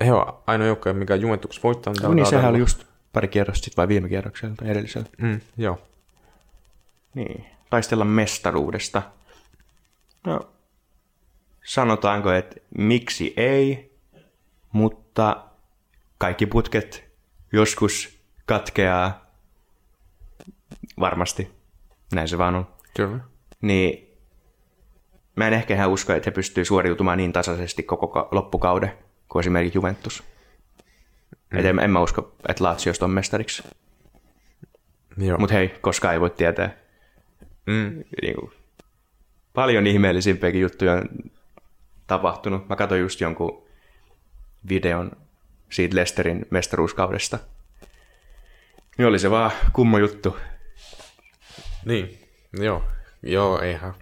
He 0.05 0.13
on 0.13 0.33
ainoa 0.47 0.67
joukkoja, 0.67 0.93
mikä 0.93 1.15
Juventus 1.15 1.63
voittanut. 1.63 2.01
No 2.01 2.13
niin, 2.13 2.25
sehän 2.25 2.49
oli 2.49 2.59
just 2.59 2.83
pari 3.13 3.27
kierrosta 3.27 3.65
sitten 3.65 3.81
vai 3.81 3.87
viime 3.87 4.09
kierroksella 4.09 4.55
tai 4.55 4.69
edellisellä. 4.69 5.07
Mm, 5.17 5.41
joo. 5.57 5.81
Niin, 7.13 7.45
taistella 7.69 8.05
mestaruudesta. 8.05 9.01
No, 10.25 10.49
sanotaanko, 11.65 12.31
että 12.31 12.55
miksi 12.77 13.33
ei, 13.37 13.91
mutta 14.71 15.46
kaikki 16.17 16.45
putket 16.45 17.09
joskus 17.51 18.19
katkeaa 18.45 19.25
varmasti. 20.99 21.51
Näin 22.13 22.27
se 22.27 22.37
vaan 22.37 22.55
on. 22.55 22.67
Kyllä. 22.95 23.19
Niin 23.61 24.17
mä 25.35 25.47
en 25.47 25.53
ehkä 25.53 25.73
ihan 25.73 25.89
usko, 25.89 26.13
että 26.13 26.27
he 26.27 26.31
pystyy 26.31 26.65
suoriutumaan 26.65 27.17
niin 27.17 27.33
tasaisesti 27.33 27.83
koko 27.83 28.07
ka- 28.07 28.27
loppukauden 28.31 28.91
kuin 29.29 29.39
esimerkiksi 29.39 29.77
Juventus. 29.77 30.23
Mm. 31.51 31.59
Et 31.59 31.65
en, 31.65 31.79
en 31.79 31.91
mä 31.91 31.99
usko, 31.99 32.35
että 32.49 32.63
Laziosta 32.63 33.05
on 33.05 33.11
mestariksi. 33.11 33.63
Mutta 35.37 35.53
hei, 35.53 35.69
koskaan 35.81 36.13
ei 36.13 36.19
voi 36.19 36.29
tietää. 36.29 36.75
Mm. 37.65 38.03
niin 38.21 38.35
kuin, 38.35 38.51
paljon 39.53 39.87
ihmeellisimpiäkin 39.87 40.61
juttuja 40.61 40.93
on 40.93 41.09
tapahtunut. 42.07 42.69
Mä 42.69 42.75
katsoin 42.75 43.01
just 43.01 43.21
jonkun 43.21 43.67
videon 44.69 45.11
siitä 45.69 45.95
Lesterin 45.95 46.45
mestaruuskaudesta. 46.49 47.39
Niin 48.97 49.07
oli 49.07 49.19
se 49.19 49.31
vaan 49.31 49.51
kummo 49.73 49.97
juttu. 49.97 50.37
Niin, 51.85 52.27
joo. 52.59 52.83
Joo, 53.23 53.61
eihän. 53.61 53.93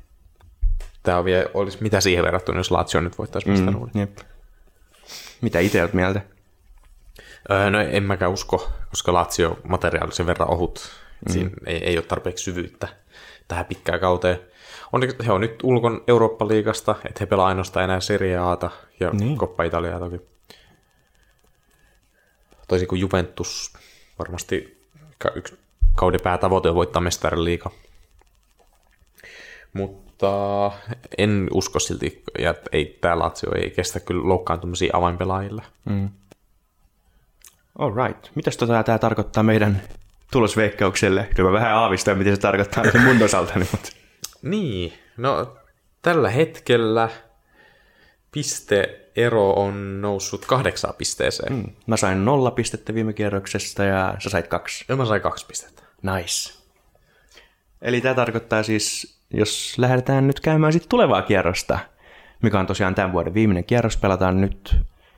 Tämä 1.03 1.17
on 1.17 1.25
vielä, 1.25 1.49
olisi 1.53 1.77
mitä 1.81 2.01
siihen 2.01 2.23
verrattuna, 2.23 2.59
jos 2.59 2.71
Lazio 2.71 3.01
nyt 3.01 3.17
voittaisi 3.17 3.49
mestaruuden. 3.49 3.91
Mm, 3.93 3.99
jep. 3.99 4.17
Mitä 5.41 5.59
itse 5.59 5.81
olet 5.81 5.93
mieltä? 5.93 6.21
Öö, 7.51 7.69
no 7.69 7.79
en 7.79 8.03
mäkään 8.03 8.31
usko, 8.31 8.71
koska 8.89 9.13
Lazio 9.13 9.59
materiaali 9.67 10.11
sen 10.11 10.25
verran 10.25 10.49
ohut. 10.49 10.89
Mm. 11.27 11.33
Siinä 11.33 11.49
ei, 11.65 11.77
ei 11.77 11.97
ole 11.97 12.05
tarpeeksi 12.05 12.43
syvyyttä 12.43 12.87
tähän 13.47 13.65
pitkään 13.65 13.99
kauteen. 13.99 14.39
Onneksi 14.93 15.17
he 15.25 15.31
on 15.31 15.41
nyt 15.41 15.63
ulkon 15.63 16.03
Eurooppa-liigasta, 16.07 16.95
että 17.05 17.19
he 17.19 17.25
pelaa 17.25 17.47
ainoastaan 17.47 17.83
enää 17.83 17.99
Serie 17.99 18.37
Ata 18.37 18.71
ja 18.99 19.09
niin. 19.09 19.37
Coppa 19.37 19.63
Italiaa 19.63 19.99
toki. 19.99 20.21
Toisin 22.67 22.87
kuin 22.87 23.01
Juventus, 23.01 23.73
varmasti 24.19 24.87
yksi 25.35 25.57
kauden 25.95 26.21
päätavoite 26.23 26.69
on 26.69 26.75
voittaa 26.75 27.01
mestarin 27.01 27.43
liiga. 27.43 27.71
Mutta 29.73 30.71
en 31.17 31.47
usko 31.53 31.79
silti, 31.79 32.23
että 32.37 32.69
ei, 32.71 32.97
tämä 33.01 33.19
Lazio 33.19 33.55
ei 33.55 33.71
kestä 33.71 33.99
kyllä 33.99 34.27
loukkaantumisia 34.27 34.97
avainpelaajille. 34.97 35.61
All 37.79 37.93
right. 38.05 38.27
Mitäs 38.35 38.57
tota 38.57 38.83
tämä 38.83 38.97
tarkoittaa 38.99 39.43
meidän 39.43 39.81
tulosveikkaukselle? 40.31 41.29
Kyllä 41.35 41.49
mä 41.49 41.53
vähän 41.53 41.73
aavistan, 41.73 42.17
mitä 42.17 42.29
se 42.29 42.37
tarkoittaa 42.37 42.81
ainakin 42.81 43.01
mun 43.01 43.23
osaltani, 43.23 43.67
mutta... 43.71 43.89
Niin, 44.41 44.93
no 45.17 45.57
tällä 46.01 46.29
hetkellä 46.29 47.09
pisteero 49.15 49.51
on 49.51 50.01
noussut 50.01 50.45
kahdeksaan 50.45 50.93
pisteeseen. 50.97 51.53
Mm. 51.53 51.63
Mä 51.87 51.97
sain 51.97 52.25
nolla 52.25 52.51
pistettä 52.51 52.93
viime 52.93 53.13
kierroksesta 53.13 53.83
ja 53.83 54.15
sä 54.19 54.29
sait 54.29 54.47
kaksi. 54.47 54.85
Ja 54.87 54.95
mä 54.95 55.05
sain 55.05 55.21
kaksi 55.21 55.45
pistettä. 55.45 55.83
Nice. 56.01 56.53
Eli 57.81 58.01
tämä 58.01 58.15
tarkoittaa 58.15 58.63
siis, 58.63 59.17
jos 59.33 59.75
lähdetään 59.77 60.27
nyt 60.27 60.39
käymään 60.39 60.73
sitten 60.73 60.89
tulevaa 60.89 61.21
kierrosta, 61.21 61.79
mikä 62.41 62.59
on 62.59 62.67
tosiaan 62.67 62.95
tämän 62.95 63.13
vuoden 63.13 63.33
viimeinen 63.33 63.63
kierros, 63.63 63.97
pelataan 63.97 64.41
nyt, 64.41 64.75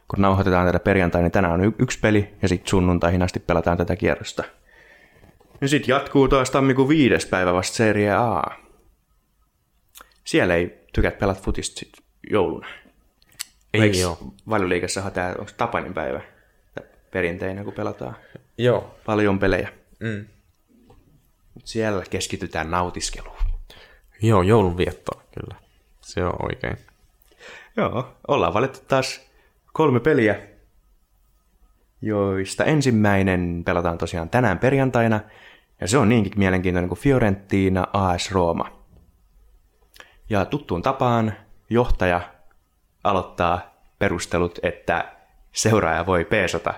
kun 0.08 0.22
nauhoitetaan 0.22 0.66
tätä 0.68 0.80
perjantai, 0.80 1.22
niin 1.22 1.32
tänään 1.32 1.54
on 1.54 1.66
y- 1.66 1.76
yksi 1.80 2.00
peli, 2.00 2.30
ja 2.42 2.48
sitten 2.48 2.70
sunnuntaihin 2.70 3.22
asti 3.22 3.40
pelataan 3.40 3.78
tätä 3.78 3.96
kierrosta. 3.96 4.44
Ja 5.62 5.68
sitten 5.68 5.94
jatkuu 5.94 6.28
taas 6.28 6.50
tammikuun 6.50 6.90
viides 6.90 7.26
päivä 7.26 7.54
vasta 7.54 7.76
Serie 7.76 8.12
A. 8.12 8.42
Siellä 10.24 10.56
ei 10.56 10.86
tykät 10.94 11.20
pelata 11.20 11.42
futista 11.42 11.80
sit 11.80 11.94
jouluna. 12.32 12.68
Ei 13.74 13.82
Eiks 13.82 14.06
oo. 14.06 14.34
Valioliigassahan 14.50 15.12
tämä 15.12 15.36
on 15.40 15.48
Tapanin 15.58 15.94
päivä 15.94 16.22
perinteinen, 17.12 17.64
kun 17.64 17.74
pelataan 17.74 18.16
Joo. 18.58 18.96
paljon 19.06 19.40
pelejä. 19.40 19.70
Mm. 20.00 20.26
Mut 21.54 21.68
siellä 21.68 22.04
keskitytään 22.10 22.72
nautiskeluun. 22.72 23.38
Joo, 24.22 24.42
joulun 24.42 24.78
viettoa, 24.78 25.22
kyllä. 25.40 25.56
Se 26.02 26.24
on 26.24 26.36
oikein. 26.40 26.78
Joo, 27.78 28.18
ollaan 28.28 28.54
valittu 28.54 28.80
taas 28.88 29.22
kolme 29.74 30.00
peliä, 30.00 30.40
joista 32.02 32.66
ensimmäinen 32.66 33.62
pelataan 33.66 33.98
tosiaan 33.98 34.30
tänään 34.30 34.60
perjantaina, 34.60 35.20
ja 35.82 35.88
se 35.88 35.98
on 35.98 36.10
niinkin 36.10 36.34
mielenkiintoinen 36.38 36.90
kuin 36.90 37.00
Fiorentina 37.00 37.88
AS 37.94 38.32
Rooma. 38.32 38.84
Ja 40.30 40.46
tuttuun 40.46 40.82
tapaan 40.82 41.34
johtaja 41.70 42.22
aloittaa 43.10 43.76
perustelut, 44.00 44.60
että 44.64 45.06
seuraaja 45.52 46.06
voi 46.06 46.26
peesata. 46.26 46.74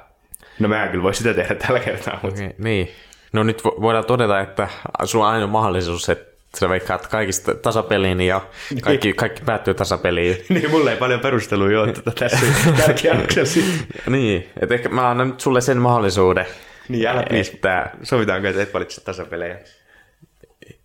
No 0.60 0.68
mä 0.68 0.84
en 0.84 0.90
kyllä 0.92 1.04
voi 1.04 1.14
sitä 1.14 1.34
tehdä 1.34 1.56
tällä 1.56 1.80
kertaa, 1.80 2.20
mutta 2.24 2.42
Okay, 2.44 2.54
niin. 2.58 2.92
No 3.34 3.44
nyt 3.44 3.62
vo- 3.62 3.82
voidaan 3.82 4.06
todeta, 4.06 4.40
että 4.40 4.68
sulla 5.04 5.28
on 5.28 5.34
aina 5.34 5.48
mahdollisuus, 5.48 6.10
että 6.10 6.30
sä 6.60 6.70
veikkaat 6.70 7.08
kaikista 7.08 7.56
tasapeliin 7.56 8.22
ja 8.22 8.42
kaikki, 8.82 9.14
kaikki 9.14 9.42
päättyy 9.46 9.74
tasapeliin. 9.74 10.38
niin 10.50 10.72
mulla 10.72 10.92
ei 10.92 10.98
paljon 10.98 11.20
perusteluja 11.20 11.82
ole 11.82 11.94
tätä 11.94 12.12
tässä 12.12 12.94
kierroksella. 13.02 13.74
niin, 14.10 14.50
että 14.62 14.76
ehkä 14.76 14.90
mä 14.90 15.10
annan 15.10 15.30
nyt 15.30 15.40
sulle 15.40 15.62
sen 15.62 15.78
mahdollisuuden. 15.78 16.46
Niin 16.90 17.08
älä 17.08 17.24
please. 17.24 17.52
että, 17.52 17.92
Sovitaanko, 18.04 18.48
että 18.48 18.62
et 18.62 18.74
valitse 18.74 19.02
tasapelejä? 19.02 19.60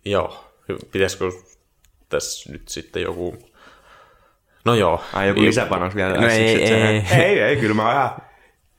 joo, 0.05 0.45
pitäisikö 0.91 1.31
tässä 2.09 2.51
nyt 2.51 2.67
sitten 2.67 3.01
joku... 3.01 3.37
No 4.65 4.73
joo. 4.75 5.03
Ai 5.13 5.27
joku 5.27 5.39
Joku- 5.39 5.47
lisäpanos 5.47 5.95
vielä. 5.95 6.21
No 6.21 6.27
ei, 6.27 6.67
sä- 6.67 6.75
ei, 6.75 7.03
ei, 7.23 7.39
ei, 7.39 7.57
kyllä 7.57 7.75
mä 7.75 7.83
oon 7.85 7.93
ihan... 7.95 8.09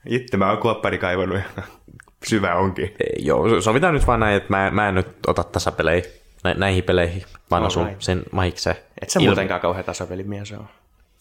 Itse 0.08 0.36
mä 0.36 0.48
oon 0.50 0.58
kuoppari 0.58 0.98
kaivannut 0.98 1.38
ja 1.56 1.62
syvä 2.28 2.54
onkin. 2.54 2.84
Ei, 3.00 3.24
Joo, 3.26 3.60
sovitaan 3.60 3.94
nyt 3.94 4.06
vaan 4.06 4.20
näin, 4.20 4.36
että 4.36 4.50
mä, 4.50 4.70
mä 4.70 4.88
en 4.88 4.94
nyt 4.94 5.08
ota 5.26 5.44
tasapelejä 5.44 6.02
nä, 6.44 6.54
näihin 6.54 6.84
peleihin, 6.84 7.24
vaan 7.50 7.64
asun 7.64 7.82
Alright. 7.82 8.02
sen 8.02 8.22
mahikseen. 8.32 8.76
Et 9.02 9.10
sä 9.10 9.20
muutenkaan 9.20 9.60
kauhean 9.60 9.84
tasapelimies 9.84 10.52
on. 10.52 10.68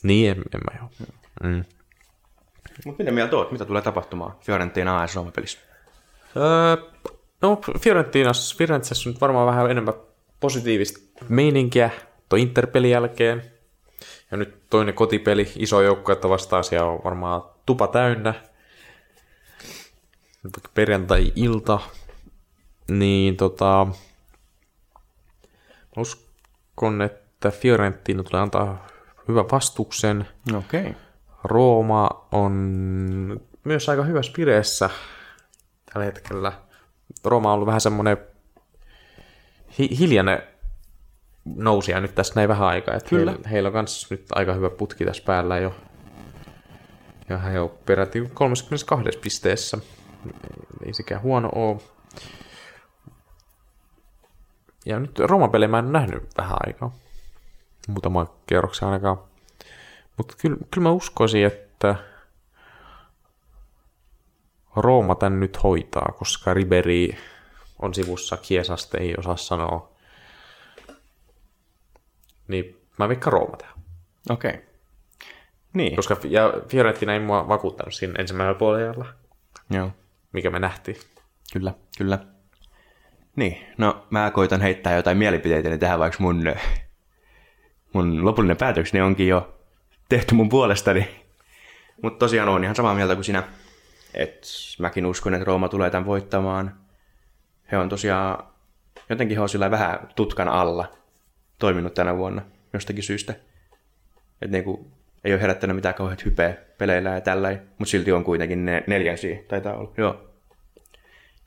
Niin, 0.04 0.32
en, 0.32 0.38
en 0.38 0.62
mä 0.72 0.80
joo. 0.80 0.90
Mm. 1.44 1.64
Mutta 2.86 3.04
mitä 3.04 3.12
mieltä 3.12 3.36
oot? 3.36 3.52
Mitä 3.52 3.66
tulee 3.66 3.82
tapahtumaan 3.82 4.34
Fiorentina 4.42 5.02
AS 5.02 5.16
Roma-pelissä? 5.16 5.60
Öö, 6.38 6.78
no, 7.42 7.62
Fiorentinas, 7.80 8.56
Firenzessä 8.58 9.10
nyt 9.10 9.22
varmaan 9.22 9.48
vähän 9.48 9.72
enemmän 9.72 9.94
positiivista 10.40 11.00
meininkiä 11.30 11.90
tuon 12.30 12.40
Interpelin 12.40 12.92
jälkeen. 12.92 13.44
Ja 14.32 14.38
nyt 14.38 14.70
toinen 14.70 14.96
kotipeli, 14.96 15.52
iso 15.56 15.82
joukko, 15.82 16.12
että 16.12 16.30
vastaan 16.30 16.64
siellä 16.64 16.88
on 16.88 17.02
varmaan 17.04 17.42
tupa 17.66 17.88
täynnä. 17.88 18.34
Perjantai-ilta. 20.74 21.80
Niin 22.88 23.38
tota... 23.38 23.88
Uskon, 25.98 27.02
että 27.02 27.52
Fiorentina 27.52 28.24
tulee 28.24 28.42
antaa 28.42 28.88
hyvän 29.28 29.46
vastuksen. 29.52 30.28
Okei. 30.58 30.82
Okay. 30.82 30.94
Rooma 31.44 32.28
on 32.32 32.52
myös 33.64 33.90
aika 33.90 34.04
hyvässä 34.04 34.34
vireessä 34.38 34.90
tällä 35.94 36.06
hetkellä. 36.06 36.52
Rooma 37.24 37.50
on 37.50 37.56
ollut 37.56 37.66
vähän 37.66 37.82
semmoinen 37.82 38.18
hi- 39.80 40.00
hiljainen 40.00 40.44
nousia 41.46 42.02
nyt 42.02 42.16
tässä 42.16 42.34
näin 42.36 42.50
vähän 42.50 42.68
aikaa. 42.68 42.96
Että 42.96 43.10
Kyllä. 43.10 43.32
Heillä, 43.32 43.50
heillä 43.50 43.68
on 43.68 43.74
myös 43.74 44.08
nyt 44.10 44.26
aika 44.32 44.54
hyvä 44.54 44.70
putki 44.70 45.06
tässä 45.06 45.24
päällä 45.26 45.58
jo. 45.58 45.76
Ja 47.30 47.38
he 47.38 47.60
on 47.60 47.72
peräti 47.86 48.30
32 48.34 49.20
pisteessä. 49.20 49.78
Ei 50.86 50.94
sekään 50.94 51.22
huono 51.22 51.50
ole. 51.56 51.78
Ja 54.86 55.00
nyt 55.00 55.20
Roma-pelejä 55.20 55.68
mä 55.68 55.80
en 55.80 55.92
nähnyt 55.92 56.24
vähän 56.38 56.58
aikaa. 56.68 56.96
Muutama 57.88 58.28
kierroksen 58.48 58.88
ainakaan. 58.88 59.18
Mutta 60.18 60.36
kyllä, 60.42 60.58
kyllä 60.72 60.84
mä 60.84 60.92
uskoisin, 60.92 61.46
että 61.46 61.96
Rooma 64.76 65.16
tän 65.16 65.40
nyt 65.40 65.64
hoitaa, 65.64 66.14
koska 66.18 66.54
Riberi 66.54 67.18
on 67.80 67.94
sivussa 67.94 68.38
Kiesasta, 68.38 68.98
ei 68.98 69.16
osaa 69.18 69.38
sanoa. 69.38 69.95
Niin 72.48 72.82
mä 73.00 73.10
veikkaan 73.10 73.34
Rooma 73.34 73.58
tähän. 73.58 73.76
Okei. 74.30 74.52
Okay. 74.52 74.62
Niin. 75.74 75.96
Koska 75.96 76.18
ja 76.24 76.54
Fiorentina 76.68 77.14
ei 77.14 77.20
mua 77.20 77.48
vakuuttanut 77.48 77.94
siinä 77.94 78.14
ensimmäisellä 78.18 78.60
puolella, 78.60 79.06
Joo. 79.70 79.92
mikä 80.32 80.50
me 80.50 80.60
nähtiin. 80.60 80.98
Kyllä, 81.54 81.74
kyllä. 81.98 82.20
Niin, 83.36 83.58
no 83.78 84.06
mä 84.10 84.32
koitan 84.32 84.62
heittää 84.62 84.96
jotain 84.96 85.18
mielipiteitä 85.18 85.70
niin 85.70 85.80
tähän, 85.80 86.00
vaikka 86.00 86.18
mun, 86.20 86.44
mun 87.94 88.26
lopullinen 88.26 88.58
päätökseni 88.58 89.02
onkin 89.02 89.28
jo 89.28 89.56
tehty 90.10 90.36
mun 90.36 90.50
puolestani. 90.50 91.26
Mutta 92.02 92.20
tosiaan 92.20 92.50
on 92.50 92.64
ihan 92.64 92.76
samaa 92.76 92.96
mieltä 92.96 93.16
kuin 93.16 93.26
sinä. 93.26 93.44
Et 94.14 94.48
mäkin 94.80 95.06
uskon, 95.06 95.34
että 95.34 95.46
Rooma 95.46 95.70
tulee 95.70 95.90
tämän 95.90 96.06
voittamaan. 96.06 96.76
He 97.72 97.78
on 97.78 97.90
tosiaan, 97.90 98.44
jotenkin 99.10 99.38
he 99.38 99.42
on 99.42 99.50
sillä 99.50 99.72
vähän 99.72 100.10
tutkan 100.16 100.50
alla 100.50 100.92
toiminut 101.60 101.94
tänä 101.94 102.18
vuonna 102.18 102.42
jostakin 102.74 103.04
syystä. 103.04 103.34
Että 104.42 104.52
niinku, 104.52 104.88
ei 105.24 105.34
ole 105.34 105.42
herättänyt 105.42 105.76
mitään 105.76 105.96
kauheat 105.96 106.26
hypeä 106.26 106.54
peleillä 106.78 107.10
ja 107.10 107.22
tällä, 107.22 107.52
mutta 107.52 107.92
silti 107.92 108.12
on 108.12 108.24
kuitenkin 108.24 108.66
ne 108.66 108.84
neljänsiä, 108.88 109.40
taitaa 109.48 109.78
olla. 109.78 109.94
Joo. 109.98 110.32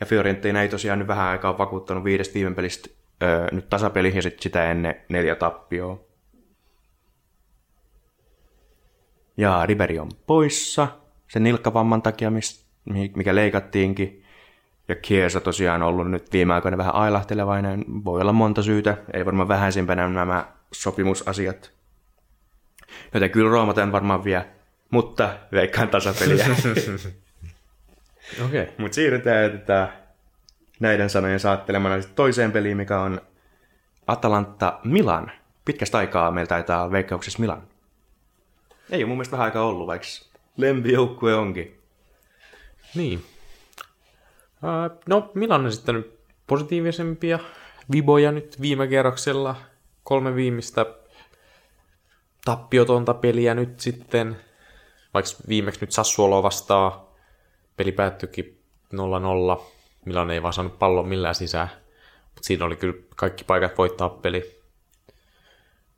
Ja 0.00 0.06
Fiorentina 0.06 0.62
ei 0.62 0.68
tosiaan 0.68 0.98
nyt 0.98 1.08
vähän 1.08 1.28
aikaa 1.28 1.58
vakuuttanut 1.58 2.04
viidestä 2.04 2.34
viime 2.34 2.54
pelistä 2.54 2.88
öö, 3.22 3.46
nyt 3.52 3.68
tasapeli 3.68 4.12
ja 4.16 4.22
sitten 4.22 4.42
sitä 4.42 4.70
ennen 4.70 4.96
neljä 5.08 5.34
tappioa. 5.34 6.00
Ja 9.36 9.66
Riberi 9.66 9.98
on 9.98 10.10
poissa 10.26 10.88
sen 11.28 11.42
nilkkavamman 11.42 12.02
takia, 12.02 12.32
mikä 13.16 13.34
leikattiinkin. 13.34 14.24
Ja 14.88 14.94
Kiesa 14.94 15.40
tosiaan 15.40 15.82
ollut 15.82 16.10
nyt 16.10 16.32
viime 16.32 16.54
aikoina 16.54 16.78
vähän 16.78 16.94
ailahtelevainen. 16.94 17.84
Voi 18.04 18.20
olla 18.20 18.32
monta 18.32 18.62
syytä, 18.62 18.96
ei 19.12 19.26
varmaan 19.26 19.48
vähäisimpänä 19.48 20.08
nämä 20.08 20.46
sopimusasiat. 20.72 21.72
Joten 23.14 23.30
kyllä 23.30 23.50
Rooma 23.50 23.74
tämän 23.74 23.92
varmaan 23.92 24.24
vie, 24.24 24.46
mutta 24.90 25.38
veikkaan 25.52 25.88
tasapeliä. 25.88 26.46
Okei. 28.44 28.62
Okay. 28.62 28.74
Mutta 28.78 28.94
siirrytään 28.94 29.50
tätä 29.50 29.88
näiden 30.80 31.10
sanojen 31.10 31.40
saattelemana 31.40 31.94
toiseen 32.14 32.52
peliin, 32.52 32.76
mikä 32.76 33.00
on 33.00 33.20
Atalanta 34.06 34.80
Milan. 34.84 35.32
Pitkästä 35.64 35.98
aikaa 35.98 36.30
meillä 36.30 36.48
taitaa 36.48 36.90
veikkauksessa 36.90 37.40
Milan. 37.40 37.62
Ei 38.90 39.02
ole 39.02 39.08
mun 39.08 39.16
mielestä 39.16 39.32
vähän 39.32 39.44
aikaa 39.44 39.64
ollut, 39.64 39.86
vaikka 39.86 40.06
lempijoukkue 40.56 41.34
onkin. 41.34 41.80
Niin. 42.94 43.24
No, 45.06 45.30
Milan 45.34 45.60
on 45.60 45.66
esittänyt 45.66 46.18
positiivisempia 46.46 47.38
viboja 47.92 48.32
nyt 48.32 48.60
viime 48.60 48.86
kerroksella. 48.86 49.56
Kolme 50.04 50.34
viimeistä 50.34 50.86
tappiotonta 52.44 53.14
peliä 53.14 53.54
nyt 53.54 53.80
sitten. 53.80 54.36
Vaikka 55.14 55.30
viimeksi 55.48 55.80
nyt 55.80 55.92
Sassuolo 55.92 56.42
vastaa. 56.42 57.14
Peli 57.76 57.92
päättyikin 57.92 58.60
0-0. 58.94 59.62
Milan 60.04 60.30
ei 60.30 60.42
vaan 60.42 60.52
saanut 60.52 60.78
pallon 60.78 61.08
millään 61.08 61.34
sisään. 61.34 61.68
Mutta 62.24 62.46
siinä 62.46 62.64
oli 62.64 62.76
kyllä 62.76 62.94
kaikki 63.16 63.44
paikat 63.44 63.78
voittaa 63.78 64.08
peli. 64.08 64.58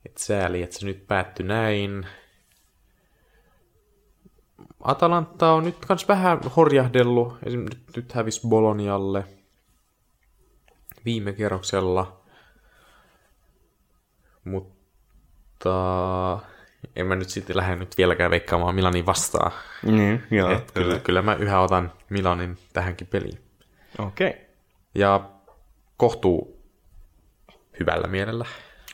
Et 0.05 0.17
sääli, 0.17 0.61
että 0.61 0.79
se 0.79 0.85
nyt 0.85 1.07
päättyi 1.07 1.45
näin. 1.45 2.07
Atalanta 4.81 5.51
on 5.51 5.63
nyt 5.63 5.85
kans 5.85 6.07
vähän 6.07 6.39
horjahdellut. 6.55 7.37
Esim. 7.45 7.59
nyt, 7.59 7.79
nyt 7.95 8.11
hävisi 8.11 8.47
Bolonialle 8.47 9.23
viime 11.05 11.33
kerroksella. 11.33 12.21
Mutta 14.43 15.71
en 16.95 17.05
mä 17.05 17.15
nyt 17.15 17.29
sitten 17.29 17.57
lähde 17.57 17.75
nyt 17.75 17.97
vieläkään 17.97 18.31
veikkaamaan 18.31 18.75
Milanin 18.75 19.05
vastaan. 19.05 19.51
Niin, 19.85 20.23
joo. 20.31 20.51
Et 20.51 20.71
kyllä, 20.71 20.99
kyllä 20.99 21.21
mä 21.21 21.35
yhä 21.35 21.61
otan 21.61 21.91
Milanin 22.09 22.57
tähänkin 22.73 23.07
peliin. 23.07 23.39
Okei. 23.99 24.29
Okay. 24.29 24.41
Ja 24.95 25.29
kohtuu 25.97 26.61
hyvällä 27.79 28.07
mielellä. 28.07 28.45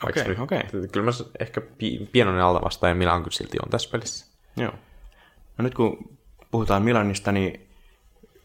Okei, 0.04 0.28
nyt- 0.28 0.40
okei. 0.40 0.62
Kyllä 0.92 1.06
mä 1.06 1.12
ehkä 1.40 1.62
pi- 1.62 2.10
pienoinen 2.12 2.44
alta 2.44 2.62
vastaan 2.62 2.92
ja 2.92 2.96
Milan 2.96 3.24
kyllä 3.24 3.36
silti 3.36 3.58
on 3.66 3.70
tässä 3.70 3.90
pelissä. 3.92 4.26
Joo. 4.58 4.74
No 5.58 5.64
nyt 5.64 5.74
kun 5.74 6.18
puhutaan 6.52 6.84
Milanista, 6.84 7.32
niin 7.32 7.70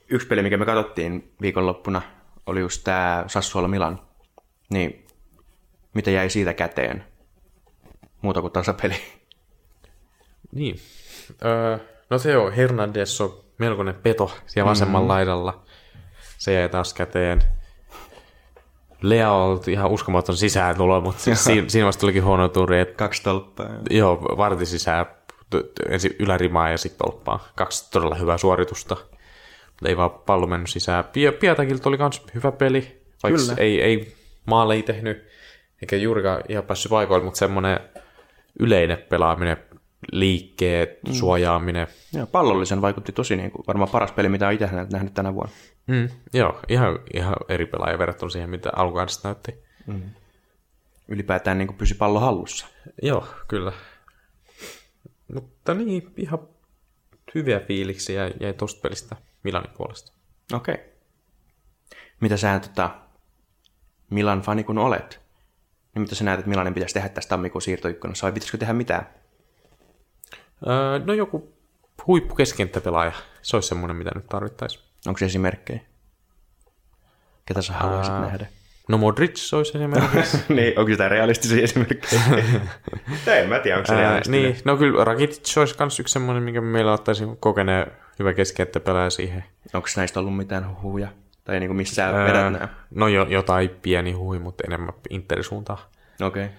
yksi 0.08 0.26
peli, 0.26 0.42
mikä 0.42 0.56
me 0.56 0.64
katsottiin 0.64 1.32
viikonloppuna, 1.40 2.02
oli 2.46 2.60
just 2.60 2.84
tämä 2.84 3.24
Sassuolo 3.26 3.68
Milan. 3.68 4.00
Niin 4.70 5.06
mitä 5.94 6.10
jäi 6.10 6.30
siitä 6.30 6.54
käteen? 6.54 7.04
Muuta 8.22 8.40
kuin 8.40 8.52
tasapeli. 8.52 8.94
Niin. 10.52 10.76
Öö, 11.44 11.78
no 12.10 12.18
se 12.18 12.36
on, 12.36 12.52
Hernandez 12.52 13.20
on 13.20 13.40
melkoinen 13.58 13.94
peto 13.94 14.36
siellä 14.46 14.70
vasemmalla 14.70 14.98
mm-hmm. 14.98 15.08
laidalla. 15.08 15.62
Se 16.38 16.52
jäi 16.52 16.68
taas 16.68 16.94
käteen. 16.94 17.42
Lea 19.02 19.32
on 19.32 19.42
ollut 19.42 19.68
ihan 19.68 19.90
uskomaton 19.90 20.36
sisään 20.36 20.76
tulo, 20.76 21.00
mutta 21.00 21.22
siinä, 21.34 21.68
siinä 21.68 21.86
vasta 21.86 22.00
tulikin 22.00 22.24
huono 22.24 22.48
turi, 22.48 22.80
että 22.80 22.94
Kaksi 22.94 23.22
tolppaa. 23.22 23.68
joo, 23.90 24.16
varti 24.36 24.66
sisään 24.66 25.06
ensin 25.88 26.16
ylärimaa 26.18 26.70
ja 26.70 26.78
sitten 26.78 26.98
tolppaan. 27.06 27.40
Kaksi 27.56 27.90
todella 27.90 28.14
hyvää 28.14 28.38
suoritusta. 28.38 28.96
Mutta 29.66 29.88
ei 29.88 29.96
vaan 29.96 30.10
pallo 30.10 30.46
mennyt 30.46 30.70
sisään. 30.70 31.04
Pie- 31.04 31.32
Pietakilta 31.32 31.88
oli 31.88 31.96
myös 31.96 32.22
hyvä 32.34 32.52
peli, 32.52 33.02
vaikka 33.22 33.40
Kyllä. 33.40 33.54
ei, 33.56 33.82
ei 33.82 34.14
maalle 34.46 34.74
ei 34.74 34.82
tehnyt, 34.82 35.26
eikä 35.82 35.96
juurikaan 35.96 36.42
ihan 36.48 36.64
päässyt 36.64 36.90
paikoille, 36.90 37.24
mutta 37.24 37.38
semmoinen 37.38 37.80
yleinen 38.60 38.98
pelaaminen, 39.08 39.56
liikkeet, 40.12 41.02
mm. 41.08 41.12
suojaaminen. 41.12 41.86
Joo, 42.12 42.26
pallollisen 42.26 42.82
vaikutti 42.82 43.12
tosi 43.12 43.36
niin 43.36 43.50
kuin, 43.50 43.64
varmaan 43.66 43.90
paras 43.90 44.12
peli, 44.12 44.28
mitä 44.28 44.46
olen 44.46 44.54
itse 44.54 44.70
nähnyt 44.92 45.14
tänä 45.14 45.34
vuonna. 45.34 45.52
Mm, 45.86 46.08
joo, 46.34 46.60
ihan, 46.68 46.98
ihan 47.14 47.34
eri 47.48 47.66
pelaaja 47.66 47.98
verrattuna 47.98 48.30
siihen, 48.30 48.50
mitä 48.50 48.70
alkukaudesta 48.76 49.28
näytti. 49.28 49.54
Ylipäätään 51.08 51.58
niin 51.58 51.66
kuin 51.66 51.76
pysy 51.76 51.94
pallo 51.94 52.20
hallussa. 52.20 52.66
Joo, 53.02 53.26
kyllä. 53.48 53.72
Mutta 55.34 55.74
niin, 55.74 56.12
ihan 56.16 56.48
hyviä 57.34 57.60
fiiliksiä 57.60 58.30
jäi 58.40 58.52
tosta 58.52 58.80
pelistä 58.80 59.16
Milanin 59.42 59.70
puolesta. 59.76 60.12
Okei. 60.52 60.74
Okay. 60.74 60.86
Mitä 62.20 62.36
sä 62.36 62.58
tota, 62.58 62.90
Milan 64.10 64.42
fani 64.42 64.64
kun 64.64 64.78
olet, 64.78 65.20
niin 65.94 66.02
mitä 66.02 66.14
sä 66.14 66.24
näet, 66.24 66.38
että 66.40 66.50
Milanin 66.50 66.74
pitäisi 66.74 66.94
tehdä 66.94 67.08
tästä 67.08 67.28
tammikuun 67.30 67.62
siirtoikkunassa, 67.62 68.24
vai 68.24 68.32
pitäisikö 68.32 68.58
tehdä 68.58 68.72
mitään? 68.72 69.06
Öö, 70.66 70.98
no 70.98 71.12
joku 71.12 71.52
huippu 72.06 72.34
keskenttäpelaaja, 72.34 73.12
se 73.42 73.56
olisi 73.56 73.68
semmoinen, 73.68 73.96
mitä 73.96 74.10
nyt 74.14 74.26
tarvittaisiin. 74.26 74.84
Onko 75.06 75.18
se 75.18 75.24
esimerkkejä? 75.24 75.80
Ketä 77.46 77.62
sä 77.62 77.72
haluaisit 77.72 78.14
Ää. 78.14 78.20
nähdä? 78.20 78.46
No 78.88 78.98
Modric 78.98 79.52
olisi 79.52 79.78
esimerkiksi. 79.78 80.38
niin, 80.54 80.78
onko 80.78 80.90
sitä 80.90 81.08
realistisia 81.08 81.64
esimerkkejä? 81.64 82.22
en 83.40 83.48
mä 83.48 83.58
tiedä, 83.58 83.76
onko 83.76 83.86
se 83.86 83.96
realistinen. 83.96 84.42
niin, 84.42 84.56
no 84.64 84.76
kyllä 84.76 85.04
Rakitic 85.04 85.58
olisi 85.58 85.74
myös 85.78 86.00
yksi 86.00 86.12
semmoinen, 86.12 86.42
mikä 86.42 86.60
meillä 86.60 86.92
ottaisi 86.92 87.24
kokeneen 87.40 87.86
hyvä 88.18 88.34
keskeyttäpelaaja 88.34 89.10
siihen. 89.10 89.44
Onko 89.74 89.88
näistä 89.96 90.20
ollut 90.20 90.36
mitään 90.36 90.82
huhuja? 90.82 91.08
Tai 91.44 91.60
niinku 91.60 91.74
missä 91.74 92.06
Ää, 92.06 92.26
vedät 92.26 92.52
nää? 92.52 92.68
No 92.90 93.08
jo, 93.08 93.26
jotain 93.28 93.70
pieni 93.82 94.12
hui, 94.12 94.38
mutta 94.38 94.64
enemmän 94.66 94.94
Interin 95.10 95.44
suuntaan. 95.44 95.78
Okei. 96.20 96.44
Okay. 96.44 96.56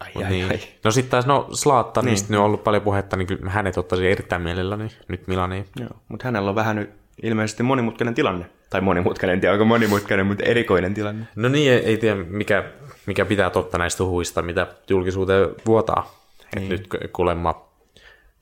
Ai, 0.00 0.10
Mut 0.14 0.24
ai, 0.24 0.30
niin. 0.30 0.48
ai. 0.50 0.60
No 0.84 0.90
sitten 0.90 1.10
taas, 1.10 1.26
no 1.26 1.48
Slaatta, 1.52 2.00
niin. 2.00 2.06
Niin. 2.06 2.12
mistä 2.12 2.32
nyt 2.32 2.38
on 2.38 2.44
ollut 2.44 2.64
paljon 2.64 2.82
puhetta, 2.82 3.16
niin 3.16 3.26
kyllä 3.26 3.50
hänet 3.50 3.78
ottaisin 3.78 4.06
erittäin 4.06 4.42
mielelläni 4.42 4.88
nyt 5.08 5.26
Milaniin. 5.26 5.66
Joo, 5.80 5.90
mutta 6.08 6.24
hänellä 6.24 6.48
on 6.48 6.54
vähän 6.54 6.76
nyt 6.76 6.90
ilmeisesti 7.22 7.62
monimutkainen 7.62 8.14
tilanne. 8.14 8.46
Tai 8.70 8.80
monimutkainen, 8.80 9.34
en 9.34 9.40
tiedä 9.40 9.52
onko 9.52 9.64
monimutkainen, 9.64 10.26
mutta 10.26 10.44
erikoinen 10.44 10.94
tilanne. 10.94 11.26
No 11.36 11.48
niin, 11.48 11.72
ei, 11.72 11.78
ei 11.78 11.96
tiedä 11.96 12.16
mikä, 12.16 12.64
mikä 13.06 13.24
pitää 13.24 13.50
totta 13.50 13.78
näistä 13.78 14.04
huhuista, 14.04 14.42
mitä 14.42 14.66
julkisuuteen 14.90 15.48
vuotaa. 15.66 16.14
Niin. 16.56 16.64
Et 16.64 16.68
nyt 16.70 16.88
kuulemma 17.12 17.68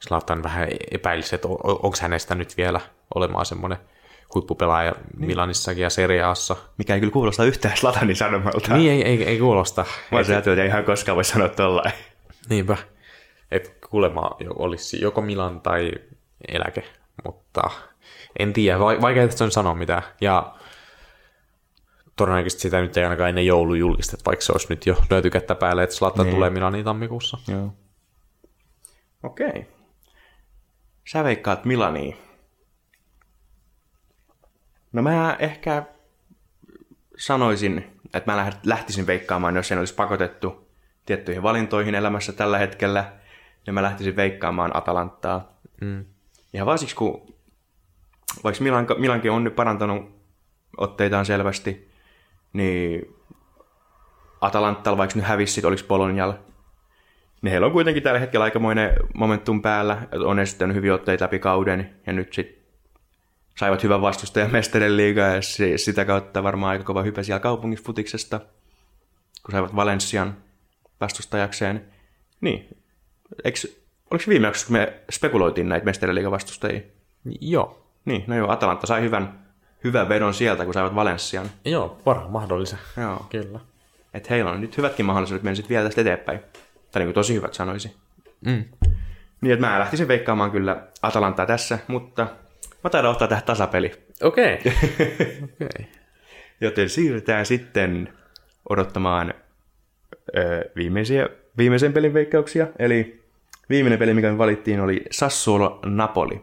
Zlatan 0.07 0.43
vähän 0.43 0.69
epäilisi, 0.91 1.35
että 1.35 1.49
onko 1.49 1.97
hänestä 2.01 2.35
nyt 2.35 2.57
vielä 2.57 2.81
olemaan 3.15 3.47
semmoinen 3.47 3.79
huippupelaaja 4.35 4.93
niin. 5.17 5.27
Milanissakin 5.27 5.83
ja 5.83 5.91
Serie 5.91 6.23
A:ssa. 6.23 6.57
Mikä 6.79 6.95
ei 6.95 7.01
kyllä 7.01 7.13
kuulosta 7.13 7.45
yhtään 7.45 7.77
Slatanin 7.77 8.17
sanomalta. 8.17 8.77
Niin, 8.77 8.93
ei, 8.93 9.03
ei, 9.03 9.25
ei 9.25 9.39
kuulosta. 9.39 9.85
Mä 10.11 10.19
oon 10.19 10.33
että 10.33 10.63
ei 10.63 10.67
ihan 10.67 10.85
koskaan 10.85 11.17
voi 11.17 11.25
sanoa 11.25 11.49
tollain. 11.49 11.93
Niinpä. 12.49 12.77
Että 13.51 13.71
kuulemma 13.91 14.31
olisi 14.55 15.01
joko 15.01 15.21
Milan 15.21 15.61
tai 15.61 15.93
eläke, 16.49 16.85
mutta 17.25 17.71
en 18.39 18.53
tiedä, 18.53 18.79
vai- 18.79 19.01
vaikea 19.01 19.27
tästä 19.27 19.45
on 19.45 19.51
sanoa 19.51 19.75
mitään. 19.75 20.03
Ja 20.21 20.55
todennäköisesti 22.17 22.63
sitä 22.63 22.81
nyt 22.81 22.97
ei 22.97 23.05
ainakaan 23.05 23.29
ennen 23.29 23.47
joulu 23.47 23.75
julkistet, 23.75 24.21
vaikka 24.27 24.45
se 24.45 24.53
olisi 24.53 24.67
nyt 24.71 24.87
jo 24.87 24.97
löyty 25.11 25.31
kättä 25.31 25.55
päälle, 25.55 25.83
että 25.83 25.97
Zlatan 25.97 26.27
Niin. 26.27 26.35
tulee 26.35 26.51
Milaniin 26.51 26.85
tammikuussa. 26.85 27.39
Joo. 27.49 27.75
Okei. 29.23 29.49
Okay. 29.49 29.63
Sä 31.09 31.25
veikkaat 31.25 31.65
Milaniin. 31.65 32.17
No 34.93 35.03
mä 35.03 35.37
ehkä 35.39 35.83
sanoisin, 37.19 38.01
että 38.15 38.33
mä 38.33 38.51
läht- 38.51 38.59
lähtisin 38.65 39.07
veikkaamaan, 39.07 39.57
jos 39.57 39.73
en 39.73 39.79
olisi 39.79 39.95
pakotettu 39.95 40.69
tiettyihin 41.07 41.43
valintoihin 41.43 41.95
elämässä 41.95 42.33
tällä 42.33 42.59
hetkellä, 42.59 43.13
niin 43.67 43.75
mä 43.75 43.83
lähtisin 43.83 44.17
veikkaamaan 44.17 44.77
Atalantaa. 44.77 45.59
Mm. 45.81 46.05
Ihan 46.55 46.67
vaan 46.67 46.79
siksi, 46.79 46.97
kun 46.97 47.34
vaikka 48.45 48.63
Milan, 48.63 48.87
Milankin 48.99 49.31
on 49.31 49.45
nyt 49.45 49.57
parantanut 49.57 50.15
otteitaan 50.77 51.27
selvästi, 51.27 51.91
niin 52.53 53.15
Atalantalla, 54.41 54.99
vaikka 54.99 55.17
nyt 55.17 55.27
hävisi, 55.27 55.67
oliko 55.67 55.83
Bolonialla, 55.89 56.39
niin 57.43 57.51
heillä 57.51 57.67
on 57.67 57.73
kuitenkin 57.73 58.03
tällä 58.03 58.21
hetkellä 58.21 58.45
aikamoinen 58.45 58.97
momentum 59.15 59.63
päällä, 59.63 59.99
että 60.03 60.19
on 60.19 60.39
esittänyt 60.39 60.77
hyviä 60.77 60.95
otteita 60.95 61.25
läpi 61.25 61.39
kauden, 61.39 61.95
ja 62.07 62.13
nyt 62.13 62.33
sitten 62.33 62.65
saivat 63.59 63.83
hyvän 63.83 64.01
vastustajan 64.01 64.53
mestarien 64.53 64.97
liigaa, 64.97 65.29
ja 65.29 65.43
si- 65.43 65.79
sitä 65.79 66.05
kautta 66.05 66.43
varmaan 66.43 66.71
aika 66.71 66.85
kova 66.85 67.03
hype 67.03 67.23
siellä 67.23 67.41
kaupungisfutiksesta, 67.41 68.39
kun 69.43 69.53
saivat 69.53 69.77
Valenssian 69.77 70.37
vastustajakseen. 71.01 71.85
Niin, 72.41 72.69
Eiks, 73.45 73.85
oliko 74.11 74.25
viime 74.29 74.47
jaksossa, 74.47 74.67
kun 74.67 74.77
me 74.77 74.93
spekuloitiin 75.11 75.69
näitä 75.69 75.85
mestarien 75.85 76.31
vastustajia? 76.31 76.81
Joo. 77.41 77.84
Niin, 78.05 78.25
no 78.27 78.37
joo, 78.37 78.51
Atalanta 78.51 78.87
sai 78.87 79.03
hyvän, 79.03 79.39
hyvän 79.85 80.09
vedon 80.09 80.35
sieltä, 80.35 80.65
kun 80.65 80.75
saivat 80.75 80.95
Valenssian. 80.95 81.47
Joo, 81.65 81.99
parhaan 82.05 82.31
mahdollisen. 82.31 82.79
Joo. 82.97 83.27
Kyllä. 83.31 83.61
Että 84.15 84.29
heillä 84.31 84.51
on 84.51 84.61
nyt 84.61 84.77
hyvätkin 84.77 85.07
mahdollisuudet 85.07 85.43
mennä 85.43 85.55
sitten 85.55 85.69
vielä 85.69 85.85
tästä 85.85 86.01
eteenpäin. 86.01 86.41
Tai 86.93 87.01
niin 87.01 87.07
kuin 87.07 87.15
tosi 87.15 87.35
hyvät 87.35 87.55
sanoisin. 87.55 87.95
Mm. 88.47 88.65
Niin, 89.41 89.53
että 89.53 89.67
mä 89.67 89.79
lähtisin 89.79 90.09
veikkaamaan 90.09 90.51
kyllä 90.51 90.87
Atalantaa 91.03 91.47
tässä, 91.47 91.79
mutta 91.87 92.27
mä 92.85 92.91
taidan 92.91 93.11
ottaa 93.11 93.29
tähän 93.29 93.45
tasapeli. 93.45 93.93
Okei. 94.23 94.59
Okei. 95.45 95.87
Joten 96.61 96.89
siirrytään 96.89 97.47
sitten 97.47 98.13
odottamaan 98.69 99.35
ö, 100.37 100.71
viimeisiä, 100.77 101.29
viimeisen 101.59 101.93
pelin 101.93 102.15
veikkauksia. 102.15 102.67
Eli 102.79 103.25
viimeinen 103.71 103.99
peli, 103.99 104.15
mikä 104.15 104.33
me 104.33 104.39
valittiin, 104.39 104.81
oli 104.81 105.05
Sassuolo 105.11 105.81
Napoli. 105.85 106.43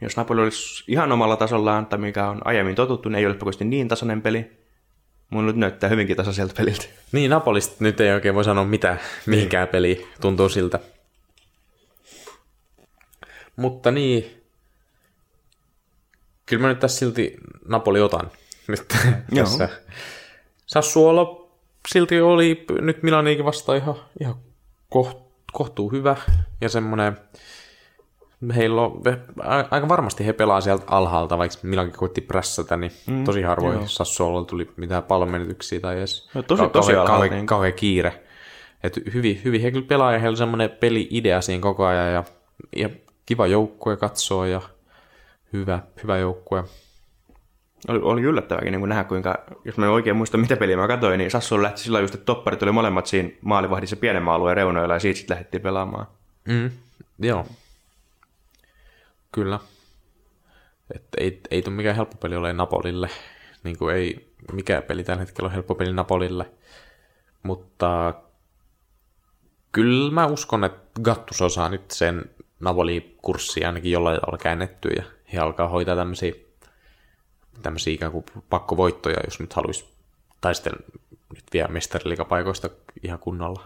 Jos 0.00 0.16
Napoli 0.16 0.42
olisi 0.42 0.84
ihan 0.88 1.12
omalla 1.12 1.36
tasollaan, 1.36 1.86
tai 1.86 1.98
mikä 1.98 2.28
on 2.28 2.40
aiemmin 2.44 2.74
totuttu, 2.74 3.08
niin 3.08 3.18
ei 3.18 3.26
ole 3.26 3.34
pakosti 3.34 3.64
niin 3.64 3.88
tasainen 3.88 4.22
peli. 4.22 4.50
Mun 5.30 5.46
nyt 5.46 5.56
näyttää 5.56 5.90
hyvinkin 5.90 6.16
tasaiselta 6.16 6.54
peliltä. 6.56 6.84
Niin, 7.12 7.30
Napolista 7.30 7.76
nyt 7.78 8.00
ei 8.00 8.12
oikein 8.12 8.34
voi 8.34 8.44
sanoa 8.44 8.64
mitä, 8.64 8.96
mihinkään 9.26 9.68
peli 9.68 10.08
tuntuu 10.20 10.48
siltä. 10.48 10.80
Mutta 13.56 13.90
niin, 13.90 14.42
kyllä 16.46 16.62
mä 16.62 16.68
nyt 16.68 16.80
tässä 16.80 16.98
silti 16.98 17.36
Napoli 17.68 18.00
otan 18.00 18.30
nyt 18.68 18.88
tässä. 19.34 19.68
Sassuolo 20.66 21.50
silti 21.88 22.20
oli 22.20 22.64
nyt 22.80 23.02
Milaniikin 23.02 23.44
vastaan 23.44 23.78
ihan, 23.78 23.94
ihan 24.20 24.34
koht, 24.90 25.18
kohtuu 25.52 25.92
hyvä 25.92 26.16
ja 26.60 26.68
semmoinen, 26.68 27.18
heillä 28.56 28.82
on, 28.82 29.02
a- 29.42 29.64
aika 29.70 29.88
varmasti 29.88 30.26
he 30.26 30.32
pelaa 30.32 30.60
sieltä 30.60 30.84
alhaalta, 30.86 31.38
vaikka 31.38 31.56
Milankin 31.62 31.96
koitti 31.98 32.20
prässätä, 32.20 32.76
niin 32.76 32.92
mm, 33.06 33.24
tosi 33.24 33.42
harvoin 33.42 33.74
joo. 33.78 33.86
Sassuolo 33.86 34.44
tuli 34.44 34.70
mitään 34.76 35.02
pallonmenetyksiä 35.02 35.80
tai 35.80 35.96
edes 35.98 36.30
No, 36.34 36.42
tosi- 36.42 36.62
kau- 36.62 36.68
tosi 36.70 36.92
kauhean, 36.92 37.06
kauhean, 37.06 37.30
niin. 37.30 37.46
kauhean 37.46 37.72
kiire. 37.74 38.22
Et 38.82 39.00
hyvin, 39.14 39.40
hyvin 39.44 39.60
he 39.60 39.70
kyllä 39.70 39.86
pelaa 39.86 40.12
ja 40.12 40.18
heillä 40.18 40.32
on 40.32 40.36
semmoinen 40.36 40.70
peli-idea 40.70 41.40
siinä 41.40 41.62
koko 41.62 41.84
ajan 41.86 42.12
ja, 42.12 42.24
ja 42.76 42.88
kiva 43.26 43.46
joukkue 43.46 43.96
katsoa 43.96 44.46
ja 44.46 44.60
hyvä, 45.52 45.78
hyvä 46.02 46.18
joukkue. 46.18 46.64
Oli, 47.88 47.98
oli 48.02 48.22
yllättävääkin 48.22 48.72
niin 48.72 48.88
nähdä, 48.88 49.04
kuinka, 49.04 49.34
jos 49.64 49.76
mä 49.76 49.84
en 49.86 49.90
oikein 49.92 50.16
muista, 50.16 50.36
mitä 50.38 50.56
peliä 50.56 50.76
mä 50.76 50.88
katsoin, 50.88 51.18
niin 51.18 51.30
Sassuolo 51.30 51.62
lähti 51.62 51.80
sillä 51.80 52.00
just, 52.00 52.14
että 52.14 52.24
topparit 52.24 52.62
oli 52.62 52.72
molemmat 52.72 53.06
siinä 53.06 53.30
maalivahdissa 53.42 53.96
pienemmän 53.96 54.34
alueen 54.34 54.56
reunoilla 54.56 54.94
ja 54.94 55.00
siitä 55.00 55.18
sitten 55.18 55.34
lähdettiin 55.34 55.60
pelaamaan. 55.62 56.06
Mm, 56.48 56.70
joo. 57.18 57.46
Kyllä. 59.36 59.60
Et 60.94 61.04
ei, 61.16 61.40
ei 61.50 61.62
tule 61.62 61.74
mikään 61.74 61.96
helppo 61.96 62.16
peli 62.16 62.36
ole 62.36 62.52
Napolille. 62.52 63.10
Niin 63.64 63.78
kuin 63.78 63.94
ei 63.94 64.34
mikään 64.52 64.82
peli 64.82 65.04
tällä 65.04 65.20
hetkellä 65.20 65.46
ole 65.46 65.54
helppo 65.54 65.74
peli 65.74 65.92
Napolille. 65.92 66.50
Mutta 67.42 68.14
kyllä 69.72 70.12
mä 70.12 70.26
uskon, 70.26 70.64
että 70.64 71.00
Gattus 71.02 71.42
osaa 71.42 71.68
nyt 71.68 71.90
sen 71.90 72.24
Napoli-kurssi 72.60 73.64
ainakin 73.64 73.92
jollain 73.92 74.20
tavalla 74.20 74.38
käännettyä 74.38 74.92
ja 74.96 75.04
he 75.32 75.38
alkaa 75.38 75.68
hoitaa 75.68 75.96
tämmöisiä, 75.96 76.32
tämmöisiä 77.62 77.92
ikään 77.94 78.12
kuin 78.12 78.24
pakkovoittoja, 78.50 79.20
jos 79.24 79.40
nyt 79.40 79.52
haluaisi 79.52 79.94
taistella 80.40 80.78
nyt 81.34 81.44
vielä 81.52 81.68
mestariliikapaikoista 81.68 82.70
ihan 83.02 83.18
kunnolla. 83.18 83.64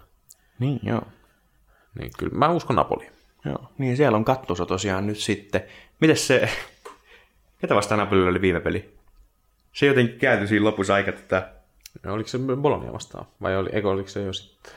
Niin, 0.59 0.81
joo. 0.83 1.03
Niin 1.99 2.11
kyllä 2.19 2.39
mä 2.39 2.49
uskon 2.49 2.77
Napoliin. 2.77 3.20
Joo, 3.45 3.73
niin 3.79 3.97
siellä 3.97 4.17
on 4.17 4.25
kattuso 4.25 4.67
tosiaan 4.67 5.07
nyt 5.07 5.19
sitten. 5.19 5.63
Mites 6.01 6.27
se, 6.27 6.49
ketä 7.61 7.75
vastaan 7.75 7.99
Napolilla 7.99 8.31
oli 8.31 8.41
viime 8.41 8.61
peli? 8.61 8.95
Se 9.73 9.87
jotenkin 9.87 10.19
kääntyi 10.19 10.49
siinä 10.49 10.65
lopussa 10.65 10.95
aika 10.95 11.13
tätä, 11.13 11.53
No, 12.03 12.15
oliko 12.15 12.29
se 12.29 12.39
Bologna 12.39 12.93
vastaan? 12.93 13.27
Vai 13.43 13.57
oli, 13.57 13.71
eikö 13.73 13.91
oliko 13.91 14.09
se 14.09 14.23
jo 14.23 14.33
sitten? 14.33 14.73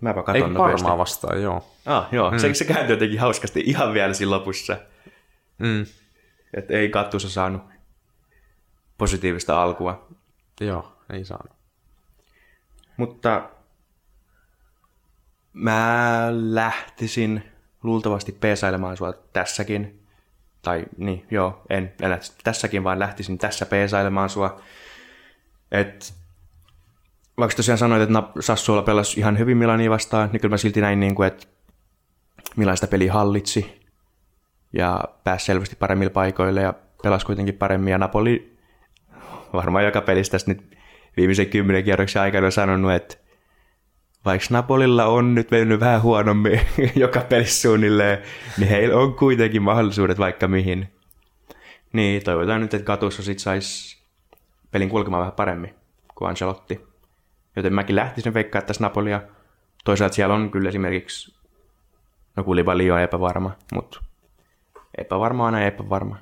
mäpä 0.00 0.20
Ei 0.20 0.24
katon 0.24 0.54
nopeasti. 0.54 0.82
Parmaa 0.82 0.98
vastaan, 0.98 1.42
joo. 1.42 1.70
Ah, 1.86 2.08
joo, 2.12 2.30
mm. 2.30 2.38
se, 2.38 2.54
se 2.54 2.64
kääntyi 2.64 2.92
jotenkin 2.92 3.20
hauskasti 3.20 3.62
ihan 3.66 3.94
vielä 3.94 4.14
siinä 4.14 4.30
lopussa. 4.30 4.76
Mm. 5.58 5.86
Että 6.54 6.74
ei 6.74 6.88
kattuso 6.88 7.28
saanut 7.28 7.62
positiivista 8.98 9.62
alkua. 9.62 10.08
Joo, 10.60 10.92
ei 11.12 11.24
saanut. 11.24 11.56
Mutta 12.96 13.50
mä 15.54 16.28
lähtisin 16.30 17.42
luultavasti 17.82 18.32
peesailemaan 18.32 18.96
sua 18.96 19.12
tässäkin. 19.12 20.00
Tai 20.62 20.84
niin, 20.96 21.26
joo, 21.30 21.62
en, 21.70 21.92
en 22.02 22.10
lähtisi 22.10 22.32
tässäkin, 22.44 22.84
vaan 22.84 22.98
lähtisin 22.98 23.38
tässä 23.38 23.66
peesailemaan 23.66 24.30
sua. 24.30 24.60
Et, 25.72 26.14
vaikka 27.38 27.56
tosiaan 27.56 27.78
sanoit, 27.78 28.02
että 28.02 28.22
Sassuola 28.40 28.82
pelasi 28.82 29.20
ihan 29.20 29.38
hyvin 29.38 29.56
Milania 29.56 29.90
vastaan, 29.90 30.28
niin 30.32 30.40
kyllä 30.40 30.52
mä 30.52 30.56
silti 30.56 30.80
näin, 30.80 31.00
niin 31.00 31.14
kuin, 31.14 31.26
että 31.26 31.46
Milan 32.56 32.76
sitä 32.76 32.86
peliä 32.86 33.12
hallitsi 33.12 33.80
ja 34.72 35.00
pääsi 35.24 35.44
selvästi 35.44 35.76
paremmille 35.76 36.10
paikoille 36.10 36.60
ja 36.60 36.74
pelasi 37.02 37.26
kuitenkin 37.26 37.54
paremmin. 37.54 37.90
Ja 37.90 37.98
Napoli 37.98 38.56
varmaan 39.52 39.84
joka 39.84 40.00
pelistä 40.00 40.36
nyt 40.46 40.76
viimeisen 41.16 41.46
kymmenen 41.46 41.84
kierroksen 41.84 42.22
aikana 42.22 42.46
on 42.46 42.52
sanonut, 42.52 42.92
että 42.92 43.16
vaikka 44.24 44.46
Napolilla 44.50 45.04
on 45.04 45.34
nyt 45.34 45.50
mennyt 45.50 45.80
vähän 45.80 46.02
huonommin 46.02 46.60
joka 46.94 47.20
pelissä 47.20 47.62
suunnilleen, 47.62 48.18
niin 48.58 48.68
heillä 48.68 48.96
on 48.96 49.14
kuitenkin 49.14 49.62
mahdollisuudet 49.62 50.18
vaikka 50.18 50.48
mihin. 50.48 50.88
Niin, 51.92 52.24
toivotaan 52.24 52.60
nyt, 52.60 52.74
että 52.74 52.86
Katussa 52.86 53.22
sit 53.22 53.38
saisi 53.38 54.02
pelin 54.70 54.88
kulkemaan 54.88 55.20
vähän 55.20 55.32
paremmin 55.32 55.74
kuin 56.14 56.28
Ancelotti. 56.28 56.80
Joten 57.56 57.74
mäkin 57.74 57.96
lähtisin 57.96 58.34
veikkaa 58.34 58.62
tässä 58.62 58.84
Napolia. 58.84 59.22
Toisaalta 59.84 60.14
siellä 60.14 60.34
on 60.34 60.50
kyllä 60.50 60.68
esimerkiksi, 60.68 61.34
no 62.36 62.44
Koulibaly 62.44 62.90
on 62.90 63.00
epävarma, 63.00 63.50
mutta 63.74 64.00
epävarma 64.98 65.46
aina 65.46 65.62
epävarma. 65.62 66.16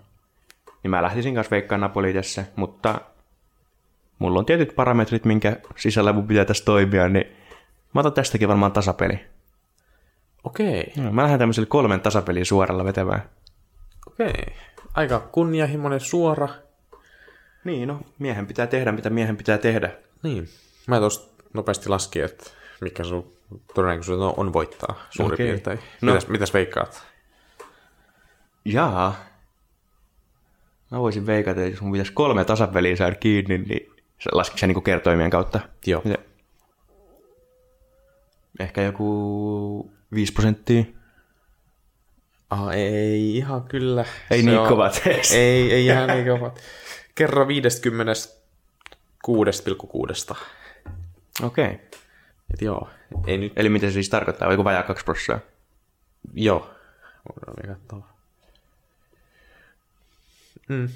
Niin 0.83 0.91
mä 0.91 1.03
lähtisin 1.03 1.35
kanssa 1.35 1.51
veikkaa 1.51 1.79
Napoli 1.79 2.13
tässä, 2.13 2.45
mutta 2.57 3.01
mulla 4.19 4.39
on 4.39 4.47
tietyt 4.47 4.77
parametrit, 4.77 5.25
minkä 5.25 5.57
sisällä 5.77 6.13
mun 6.13 6.27
pitää 6.27 6.45
tässä 6.45 6.65
toimia, 6.65 7.09
niin 7.09 7.42
mä 7.95 8.01
otan 8.01 8.13
tästäkin 8.13 8.49
varmaan 8.49 8.73
tasapeli. 8.73 9.21
Okei, 10.45 10.93
No, 10.97 11.13
mä 11.13 11.23
lähden 11.23 11.39
tämmöiselle 11.39 11.67
kolmen 11.67 12.01
tasapeliin 12.01 12.47
suoralla 12.47 12.85
vetämään. 12.85 13.23
okei. 14.07 14.55
Aika 14.95 15.21
kunnianhimoinen 15.21 16.01
suora. 16.01 16.49
Niin, 17.65 17.89
no, 17.89 18.01
miehen 18.19 18.47
pitää 18.47 18.67
tehdä, 18.67 18.93
mitä 18.93 19.11
miehen 19.11 19.37
pitää 19.37 19.59
tehdä. 19.59 19.91
Niin. 20.23 20.49
Mä 20.87 20.99
tuosta 20.99 21.43
nopeasti 21.55 21.89
laskin, 21.89 22.25
että 22.25 22.45
mikä 22.81 23.05
sun 23.05 23.33
todennäköisyys 23.75 24.19
on, 24.19 24.35
on 24.37 24.53
voittaa 24.53 24.95
suurin 25.11 25.35
Okei. 25.35 25.47
piirtein. 25.47 25.79
No. 26.01 26.13
Mitäs, 26.13 26.29
mitäs 26.29 26.55
veikkaat? 26.55 27.07
Jaa. 28.65 29.15
Mä 30.91 30.99
voisin 30.99 31.27
veikata, 31.27 31.61
että 31.61 31.71
jos 31.73 31.81
mun 31.81 31.93
pitäisi 31.93 32.13
kolme 32.13 32.45
tasapeliä 32.45 32.97
saada 32.97 33.15
kiinni, 33.17 33.59
niin 33.59 33.93
se 34.19 34.31
laskiko 34.33 34.59
se 34.59 34.67
niinku 34.67 34.81
kertoimien 34.81 35.31
kautta? 35.31 35.61
Joo. 35.87 36.03
Miten? 36.05 36.25
Ehkä 38.61 38.83
joku 38.83 39.93
5 40.15 40.33
prosenttia. 40.33 40.85
Ah, 42.51 42.69
ei 42.75 43.37
ihan 43.37 43.63
kyllä. 43.65 44.05
Ei 44.31 44.41
Se 44.43 44.47
niin 44.47 44.59
on- 44.59 44.69
kovat 44.69 45.03
edes. 45.07 45.33
Ei, 45.33 45.73
ei 45.73 45.87
ihan 45.87 46.09
niin 46.09 46.27
kovat. 46.39 46.61
Kerro 47.15 47.49
56,6. 47.49 50.35
Okei. 51.43 51.65
Okay. 51.65 51.79
Et 52.55 52.63
joo, 52.63 52.89
ei 53.27 53.39
nyt, 53.39 53.53
Eli 53.57 53.69
mitä 53.69 53.87
se 53.87 53.93
siis 53.93 54.09
tarkoittaa? 54.09 54.51
Joku 54.51 54.65
vajaa 54.65 54.83
2 54.83 55.05
prosenttia? 55.05 55.39
joo. 56.35 56.71
Voidaan 57.29 57.79
katsoa. 57.79 58.13
Mm, 60.69 60.89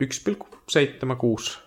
1,76. 0.00 1.58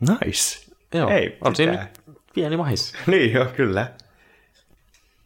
Nice. 0.00 0.66
Joo, 0.94 1.10
Ei 1.10 1.36
on 1.40 1.56
siinä 1.56 1.88
pieni 2.34 2.56
mahis. 2.56 2.94
Niin 3.06 3.32
joo, 3.32 3.46
kyllä. 3.46 3.90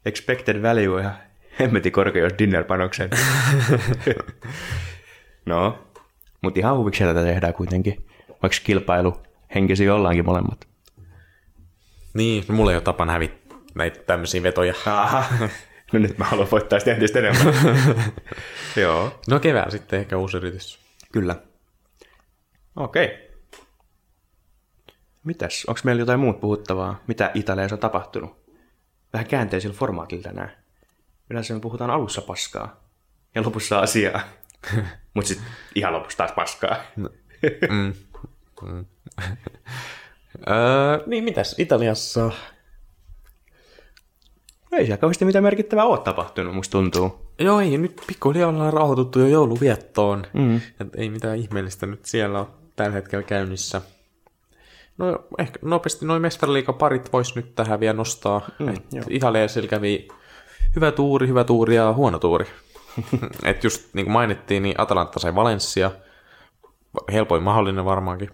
Expected 0.06 0.62
value 0.62 1.00
ihan 1.00 1.14
hemmetin 1.60 1.92
korkea, 1.92 2.22
jos 2.22 2.32
dinner-panoksen. 2.38 3.10
no, 5.46 5.78
mutta 6.42 6.60
ihan 6.60 6.76
huviksella 6.76 7.14
tätä 7.14 7.26
tehdään 7.26 7.54
kuitenkin. 7.54 8.06
Vaikka 8.42 8.58
kilpailu 8.64 9.22
henkisiä 9.54 9.94
ollaankin 9.94 10.24
molemmat. 10.24 10.68
Niin, 12.14 12.44
no 12.48 12.54
mulla 12.54 12.70
ei 12.70 12.76
ole 12.76 12.82
tapana 12.82 13.12
hävittää 13.12 13.58
näitä 13.74 14.00
tämmöisiä 14.00 14.42
vetoja. 14.42 14.74
Aha. 14.86 15.24
No 15.92 15.98
nyt 15.98 16.18
mä 16.18 16.24
haluan 16.24 16.48
voittaa 16.50 16.78
sitä 16.78 16.92
entistä 16.92 17.18
enemmän. 17.18 17.54
Joo. 18.82 19.20
No 19.28 19.40
kevään 19.40 19.70
sitten 19.70 20.00
ehkä 20.00 20.16
uusi 20.16 20.36
yritys. 20.36 20.78
Kyllä. 21.12 21.36
Okei. 22.76 23.30
Mitäs? 25.24 25.64
Onko 25.68 25.80
meillä 25.84 26.02
jotain 26.02 26.20
muut 26.20 26.40
puhuttavaa? 26.40 27.00
Mitä 27.06 27.30
Italiassa 27.34 27.76
on 27.76 27.80
tapahtunut? 27.80 28.45
Vähän 29.12 29.26
käänteisellä 29.26 29.76
formaatilla 29.76 30.22
tänään. 30.22 30.52
Yleensä 31.30 31.54
me 31.54 31.60
puhutaan 31.60 31.90
alussa 31.90 32.20
paskaa 32.20 32.80
ja 33.34 33.42
lopussa 33.42 33.78
asiaa. 33.78 34.20
Mutta 35.14 35.28
sitten 35.28 35.46
ihan 35.74 35.92
lopussa 35.92 36.18
taas 36.18 36.32
paskaa. 36.32 36.76
Mm. 36.96 37.08
Mm. 37.70 37.94
öö, 40.48 41.02
niin 41.06 41.24
mitäs 41.24 41.54
Italiassa? 41.58 42.30
Ei 44.72 44.86
siellä 44.86 45.00
kauheasti 45.00 45.24
mitään 45.24 45.44
merkittävää 45.44 45.84
ole 45.84 45.98
tapahtunut, 45.98 46.54
musta 46.54 46.72
tuntuu. 46.72 47.26
Joo, 47.38 47.60
ei 47.60 47.78
nyt 47.78 48.00
pikkuhiljaa 48.06 48.48
ollaan 48.48 48.72
rauhoituttu 48.72 49.18
jo 49.18 49.26
jouluviettoon. 49.26 50.26
Mm. 50.32 50.56
Et 50.56 50.94
ei 50.96 51.10
mitään 51.10 51.38
ihmeellistä 51.38 51.86
nyt 51.86 52.04
siellä 52.04 52.38
ole 52.38 52.46
tällä 52.76 52.92
hetkellä 52.92 53.22
käynnissä. 53.22 53.82
No 54.98 55.18
ehkä 55.38 55.58
nopeasti 55.62 56.06
noin 56.06 56.22
mestariliigaparit 56.22 57.12
vois 57.12 57.36
nyt 57.36 57.54
tähän 57.54 57.80
vielä 57.80 57.96
nostaa. 57.96 58.40
Mm, 58.58 58.74
joo. 58.92 59.04
Italiassa 59.10 59.62
kävi 59.62 60.08
hyvä 60.76 60.92
tuuri, 60.92 61.28
hyvä 61.28 61.44
tuuri 61.44 61.74
ja 61.74 61.92
huono 61.92 62.18
tuuri. 62.18 62.46
Et 63.44 63.64
just 63.64 63.94
niin 63.94 64.06
kuin 64.06 64.12
mainittiin, 64.12 64.62
niin 64.62 64.80
Atalanta 64.80 65.20
sai 65.20 65.34
Valencia. 65.34 65.90
Helpoin 67.12 67.42
mahdollinen 67.42 67.84
varmaankin. 67.84 68.30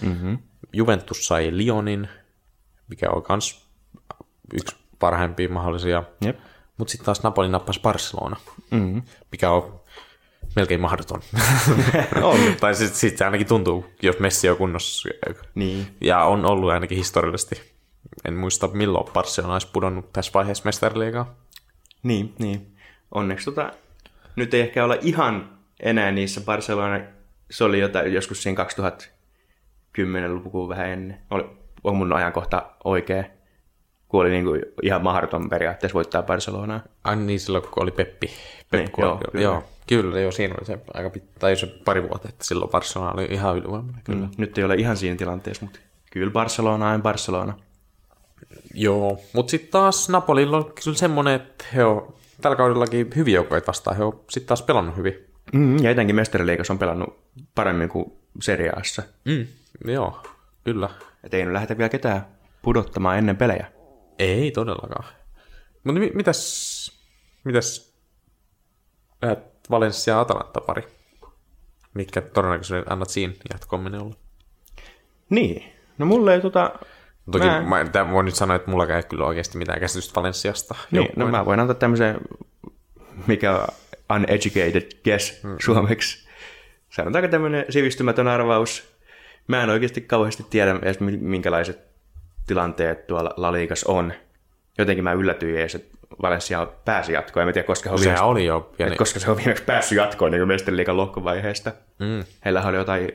Mm-hmm. 0.00 0.38
Juventus 0.72 1.26
sai 1.26 1.50
Lyonin, 1.52 2.08
mikä 2.88 3.10
on 3.10 3.22
kans 3.22 3.68
yksi 4.54 4.76
parhaimpia 4.98 5.48
mahdollisia. 5.48 6.02
Mutta 6.76 6.90
sitten 6.92 7.04
taas 7.04 7.22
Napoli 7.22 7.48
nappasi 7.48 7.80
Barcelona, 7.80 8.36
Mm-hmm. 8.70 9.02
mikä 9.32 9.50
on 9.50 9.79
melkein 10.56 10.80
mahdoton. 10.80 11.20
on. 12.22 12.38
tai 12.60 12.74
sitten 12.74 12.98
sit 12.98 13.18
se 13.18 13.24
ainakin 13.24 13.46
tuntuu, 13.46 13.86
jos 14.02 14.18
Messi 14.18 14.48
on 14.48 14.56
kunnossa. 14.56 15.08
Niin. 15.54 15.86
Ja 16.00 16.24
on 16.24 16.46
ollut 16.46 16.70
ainakin 16.70 16.98
historiallisesti. 16.98 17.62
En 18.24 18.34
muista 18.34 18.68
milloin 18.68 19.12
Barcelona 19.12 19.52
olisi 19.52 19.68
pudonnut 19.72 20.12
tässä 20.12 20.30
vaiheessa 20.34 20.64
mestariliigaa. 20.64 21.34
Niin, 22.02 22.34
niin. 22.38 22.76
Onneksi 23.14 23.44
tota, 23.44 23.72
nyt 24.36 24.54
ei 24.54 24.60
ehkä 24.60 24.84
olla 24.84 24.96
ihan 25.00 25.58
enää 25.82 26.10
niissä 26.10 26.40
Barcelona, 26.40 27.00
se 27.50 27.64
oli 27.64 27.80
jotain, 27.80 28.12
joskus 28.12 28.42
siinä 28.42 28.64
2010-lukuun 28.64 30.68
vähän 30.68 30.88
ennen. 30.88 31.20
Oli, 31.30 31.44
on 31.84 31.96
mun 31.96 32.12
ajankohta 32.12 32.70
oikea, 32.84 33.24
kun 34.08 34.20
oli 34.20 34.30
niinku 34.30 34.50
ihan 34.82 35.02
mahdoton 35.02 35.48
periaatteessa 35.48 35.94
voittaa 35.94 36.22
Barcelonaa. 36.22 36.80
Ai 37.04 37.16
niin, 37.16 37.40
silloin 37.40 37.64
kun 37.64 37.82
oli 37.82 37.90
Peppi. 37.90 38.30
Pep 38.70 38.80
Niin, 38.80 38.90
joo, 38.98 39.20
joo, 39.34 39.64
kyllä, 39.90 40.20
joo, 40.20 40.32
siinä 40.32 40.54
oli 40.58 40.66
se 40.66 40.78
aika 40.94 41.10
pit, 41.10 41.34
tai 41.38 41.56
se 41.56 41.66
pari 41.66 42.02
vuotta, 42.02 42.28
että 42.28 42.44
silloin 42.44 42.70
Barcelona 42.70 43.12
oli 43.12 43.26
ihan 43.30 43.56
ylivoimainen, 43.56 44.02
kyllä. 44.04 44.26
Mm. 44.26 44.32
Nyt 44.38 44.58
ei 44.58 44.64
ole 44.64 44.74
ihan 44.74 44.96
siinä 44.96 45.16
tilanteessa, 45.16 45.64
mutta 45.64 45.80
kyllä 46.10 46.32
Barcelona 46.32 46.90
on 46.90 47.02
Barcelona. 47.02 47.58
Joo, 48.74 49.20
mutta 49.32 49.50
sitten 49.50 49.70
taas 49.70 50.08
Napolilla 50.08 50.56
on 50.56 50.72
kyllä 50.84 50.96
semmoinen, 50.96 51.34
että 51.34 51.64
he 51.74 51.84
on 51.84 52.14
tällä 52.40 52.56
kaudellakin 52.56 53.10
hyviä 53.16 53.34
joukkoja 53.34 53.62
vastaan, 53.66 53.96
he 53.96 54.04
on 54.04 54.20
sitten 54.30 54.48
taas 54.48 54.62
pelannut 54.62 54.96
hyvin. 54.96 55.26
Mm, 55.52 55.78
ja 55.82 55.90
etenkin 55.90 56.16
mestariliigassa 56.16 56.72
on 56.72 56.78
pelannut 56.78 57.18
paremmin 57.54 57.88
kuin 57.88 58.12
seriaassa. 58.40 59.02
Mm, 59.24 59.46
joo, 59.92 60.22
kyllä. 60.64 60.88
Et 61.24 61.34
ei 61.34 61.44
nyt 61.44 61.52
lähdetä 61.52 61.78
vielä 61.78 61.88
ketään 61.88 62.26
pudottamaan 62.62 63.18
ennen 63.18 63.36
pelejä. 63.36 63.66
Ei 64.18 64.50
todellakaan. 64.50 65.04
Mutta 65.84 66.00
mi- 66.00 66.12
mitäs, 66.14 67.00
mitäs 67.44 67.94
lähdet 69.22 69.50
Valencia 69.70 70.14
ja 70.14 70.20
Atalanta 70.20 70.60
pari? 70.60 70.82
Mitkä 71.94 72.20
todennäköisesti 72.20 72.90
annat 72.90 73.10
siinä 73.10 73.34
jatkoon 73.52 73.94
olla? 73.94 74.14
Niin. 75.30 75.72
No 75.98 76.06
mulle 76.06 76.34
ei 76.34 76.40
tota... 76.40 76.72
Toki 77.32 77.46
Mä- 77.46 77.60
mä, 77.60 78.04
mä 78.04 78.12
voin 78.12 78.26
nyt 78.26 78.34
sanoa, 78.34 78.56
että 78.56 78.70
mulla 78.70 78.86
ei 78.96 79.02
kyllä 79.02 79.26
oikeasti 79.26 79.58
mitään 79.58 79.80
käsitystä 79.80 80.14
Valensiasta. 80.14 80.74
Niin, 80.90 81.08
no 81.16 81.26
mä 81.28 81.44
voin 81.44 81.60
antaa 81.60 81.74
tämmöisen, 81.74 82.20
mikä 83.26 83.66
uneducated 84.14 84.88
guess 85.04 85.42
mm. 85.42 85.56
suomeksi. 85.64 86.28
Sanotaanko 86.90 87.28
tämmöinen 87.28 87.64
sivistymätön 87.68 88.28
arvaus. 88.28 88.96
Mä 89.46 89.62
en 89.62 89.70
oikeasti 89.70 90.00
kauheasti 90.00 90.46
tiedä 90.50 90.78
edes 90.82 91.00
mi- 91.00 91.16
minkälaiset 91.16 91.80
tilanteet 92.46 93.06
tuolla 93.06 93.34
La 93.36 93.52
Ligas 93.52 93.84
on. 93.84 94.12
Jotenkin 94.78 95.04
mä 95.04 95.12
yllätyin 95.12 95.58
edes, 95.58 95.74
että 95.74 95.96
Valencia 96.22 96.66
pääsi 96.84 97.12
jatkoon. 97.12 97.48
En 97.48 97.54
tiedä, 97.54 97.66
koska 97.66 97.88
Sehän 97.88 98.00
viimeksi, 98.00 98.24
oli 98.24 98.44
jo 98.44 98.72
pieni. 98.76 98.96
koska 98.96 99.20
se 99.20 99.30
on 99.30 99.36
viimeksi 99.36 99.64
päässyt 99.64 99.98
jatkoon 99.98 100.32
niin 100.32 100.48
mestariliigan 100.48 100.96
lohkovaiheesta. 100.96 101.72
Mm. 101.98 102.24
Heillä 102.44 102.62
oli 102.62 102.76
jotain 102.76 103.12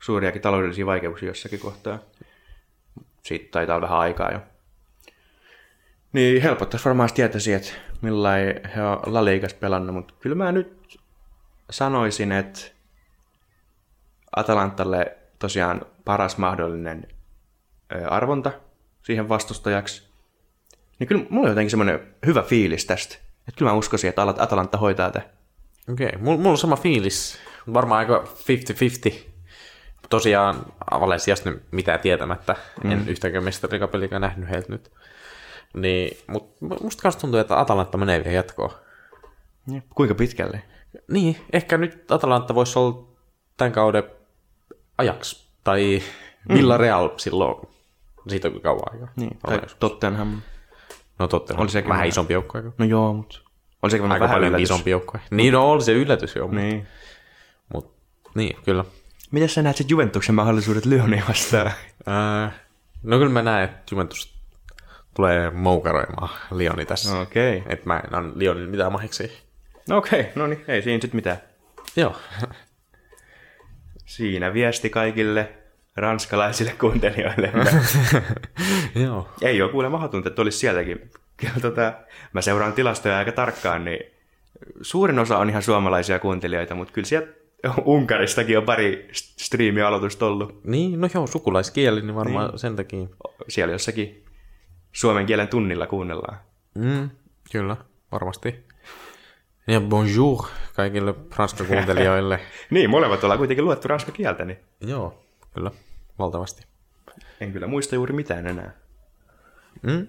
suuriakin 0.00 0.42
taloudellisia 0.42 0.86
vaikeuksia 0.86 1.28
jossakin 1.28 1.60
kohtaa. 1.60 1.98
Siitä 3.22 3.48
taitaa 3.50 3.76
olla 3.76 3.86
vähän 3.86 3.98
aikaa 3.98 4.32
jo. 4.32 4.40
Niin 6.12 6.42
helpottaisi 6.42 6.84
varmaan 6.84 7.10
tietäisi, 7.14 7.52
että 7.52 7.72
millain 8.00 8.68
he 8.76 8.82
on 8.82 9.00
La 9.06 9.24
Ligas 9.24 9.54
pelannut, 9.54 9.94
mutta 9.94 10.14
kyllä 10.20 10.36
mä 10.36 10.52
nyt 10.52 10.98
sanoisin, 11.70 12.32
että 12.32 12.60
Atalantalle 14.36 15.16
tosiaan 15.38 15.86
paras 16.04 16.38
mahdollinen 16.38 17.06
arvonta 18.10 18.52
siihen 19.02 19.28
vastustajaksi. 19.28 20.07
Niin 20.98 21.08
kyllä 21.08 21.24
mulla 21.30 21.46
on 21.46 21.50
jotenkin 21.50 21.70
semmoinen 21.70 22.00
hyvä 22.26 22.42
fiilis 22.42 22.84
tästä. 22.84 23.14
Että 23.48 23.58
kyllä 23.58 23.70
mä 23.70 23.78
uskoisin, 23.78 24.08
että 24.08 24.22
At- 24.22 24.40
Atalanta 24.40 24.78
hoitaa 24.78 25.10
tätä. 25.10 25.28
Okei, 25.92 26.06
okay. 26.06 26.18
mulla, 26.20 26.50
on 26.50 26.58
sama 26.58 26.76
fiilis. 26.76 27.38
Varmaan 27.72 27.98
aika 27.98 28.24
50-50. 29.12 29.14
Tosiaan 30.10 30.66
Valensiasta 31.00 31.50
nyt 31.50 31.62
mitään 31.70 32.00
tietämättä. 32.00 32.56
Mm. 32.84 32.90
En 32.90 33.08
yhtäkään 33.08 33.44
mestarikapelikä 33.44 34.18
nähnyt 34.18 34.50
heiltä 34.50 34.72
nyt. 34.72 34.90
Niin, 35.74 36.18
mutta 36.26 36.64
musta 36.82 37.02
kanssa 37.02 37.20
tuntuu, 37.20 37.40
että 37.40 37.60
Atalanta 37.60 37.98
menee 37.98 38.24
vielä 38.24 38.36
jatkoon. 38.36 38.70
Ja 39.72 39.80
Kuinka 39.94 40.14
pitkälle? 40.14 40.62
Niin, 41.08 41.36
ehkä 41.52 41.78
nyt 41.78 42.12
Atalanta 42.12 42.54
voisi 42.54 42.78
olla 42.78 43.08
tämän 43.56 43.72
kauden 43.72 44.02
ajaksi. 44.98 45.48
Tai 45.64 46.02
Villarreal 46.54 47.10
silloin, 47.16 47.68
siitä 48.28 48.48
on 48.48 48.60
kauan 48.60 48.92
aikaa. 48.92 49.08
Niin, 49.16 49.38
tai 49.38 49.60
Tottenham. 49.78 50.40
No 51.18 51.28
totta, 51.28 51.54
Oli 51.56 51.68
sekin 51.68 51.88
vähän 51.88 52.06
isompi 52.06 52.32
joukko 52.32 52.58
aika. 52.58 52.72
No 52.78 52.84
joo, 52.84 53.12
mutta 53.12 53.38
oli 53.82 53.90
sekin 53.90 54.12
Aika 54.12 54.24
vähän 54.24 54.34
paljon 54.34 54.48
yllätys. 54.48 54.70
isompi 54.70 54.90
joukko. 54.90 55.18
Niin, 55.30 55.52
no 55.52 55.70
oli 55.70 55.82
se 55.82 55.92
yllätys 55.92 56.36
joo. 56.36 56.48
Niin. 56.50 56.58
Niin. 56.60 56.86
Mut, 57.74 57.94
niin, 58.34 58.56
kyllä. 58.64 58.84
Miten 59.30 59.48
sä 59.48 59.62
näet 59.62 59.76
sit 59.76 59.90
Juventuksen 59.90 60.34
mahdollisuudet 60.34 60.86
Lyonia 60.86 61.22
vastaan? 61.28 61.72
Ää, 62.06 62.52
no 63.02 63.18
kyllä 63.18 63.32
mä 63.32 63.42
näen, 63.42 63.64
että 63.64 63.78
Juventus 63.90 64.34
tulee 65.14 65.50
moukaroimaan 65.50 66.28
Lioni 66.50 66.84
tässä. 66.86 67.18
Okei. 67.18 67.62
Että 67.66 67.86
mä 67.86 67.98
en 67.98 68.14
anna 68.14 68.32
Lionille 68.34 68.70
mitään 68.70 68.92
mahiksi. 68.92 69.32
No 69.88 69.96
okei, 69.96 70.26
no 70.34 70.46
niin, 70.46 70.64
ei 70.68 70.82
siinä 70.82 71.00
sit 71.02 71.12
mitään. 71.14 71.38
Joo. 71.96 72.16
Siinä 74.06 74.52
viesti 74.52 74.90
kaikille 74.90 75.52
ranskalaisille 75.96 76.72
kuuntelijoille. 76.80 77.52
Joo. 79.02 79.28
ei 79.42 79.62
ole 79.62 79.70
kuule 79.70 79.88
mahdotonta, 79.88 80.28
että 80.28 80.42
olisi 80.42 80.58
sieltäkin. 80.58 81.10
Tota, 81.62 81.92
mä 82.32 82.42
seuraan 82.42 82.72
tilastoja 82.72 83.18
aika 83.18 83.32
tarkkaan, 83.32 83.84
niin 83.84 84.00
suurin 84.82 85.18
osa 85.18 85.38
on 85.38 85.50
ihan 85.50 85.62
suomalaisia 85.62 86.18
kuuntelijoita, 86.18 86.74
mutta 86.74 86.92
kyllä 86.92 87.06
sieltä 87.06 87.38
Unkaristakin 87.84 88.58
on 88.58 88.64
pari 88.64 89.08
st- 89.12 89.34
striimialoitusta 89.44 90.26
ollut. 90.26 90.64
Niin, 90.64 91.00
no 91.00 91.08
joo, 91.14 91.26
sukulaiskieli, 91.26 92.02
niin 92.02 92.14
varmaan 92.14 92.48
niin. 92.48 92.58
sen 92.58 92.76
takia. 92.76 93.06
Siellä 93.48 93.72
jossakin 93.72 94.24
suomen 94.92 95.26
kielen 95.26 95.48
tunnilla 95.48 95.86
kuunnellaan. 95.86 96.38
Mm, 96.74 97.10
kyllä, 97.52 97.76
varmasti. 98.12 98.54
Ja 99.66 99.80
bonjour 99.80 100.46
kaikille 100.74 101.14
ranskan 101.36 101.66
kuuntelijoille. 101.66 102.40
Niin, 102.70 102.90
molemmat 102.90 103.24
ollaan 103.24 103.38
kuitenkin 103.38 103.64
luettu 103.64 103.88
ranska 103.88 104.12
kieltä, 104.12 104.44
niin 104.44 104.58
joo, 104.80 105.24
kyllä, 105.54 105.70
valtavasti. 106.18 106.66
en 107.40 107.52
kyllä 107.52 107.66
muista 107.66 107.94
juuri 107.94 108.12
mitään 108.12 108.46
enää. 108.46 108.72
Mm. 109.82 110.06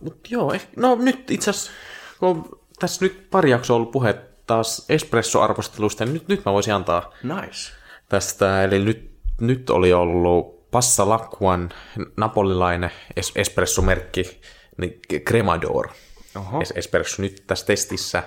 Mut 0.00 0.30
joo, 0.30 0.52
eh, 0.52 0.68
no 0.76 0.94
nyt 0.94 1.30
itse 1.30 1.50
asiassa, 1.50 1.70
kun 2.18 2.60
tässä 2.78 3.04
nyt 3.04 3.30
pari 3.30 3.50
jaksoa 3.50 3.76
ollut 3.76 3.90
puhe 3.90 4.14
taas 4.46 4.86
espresso-arvostelusta, 4.88 6.04
niin 6.04 6.14
nyt, 6.14 6.28
nyt 6.28 6.44
mä 6.44 6.52
voisin 6.52 6.74
antaa 6.74 7.12
Nice. 7.22 7.72
tästä, 8.08 8.64
eli 8.64 8.78
nyt, 8.84 9.10
nyt 9.40 9.70
oli 9.70 9.92
ollut 9.92 10.70
Passa 10.70 11.08
Lakuan 11.08 11.70
napolilainen 12.16 12.90
es- 13.20 13.32
espresso-merkki, 13.36 14.40
niin 14.76 15.00
Cremador. 15.28 15.88
Oho. 16.36 16.60
Es- 16.60 16.72
espresso 16.74 17.22
nyt 17.22 17.44
tässä 17.46 17.66
testissä. 17.66 18.22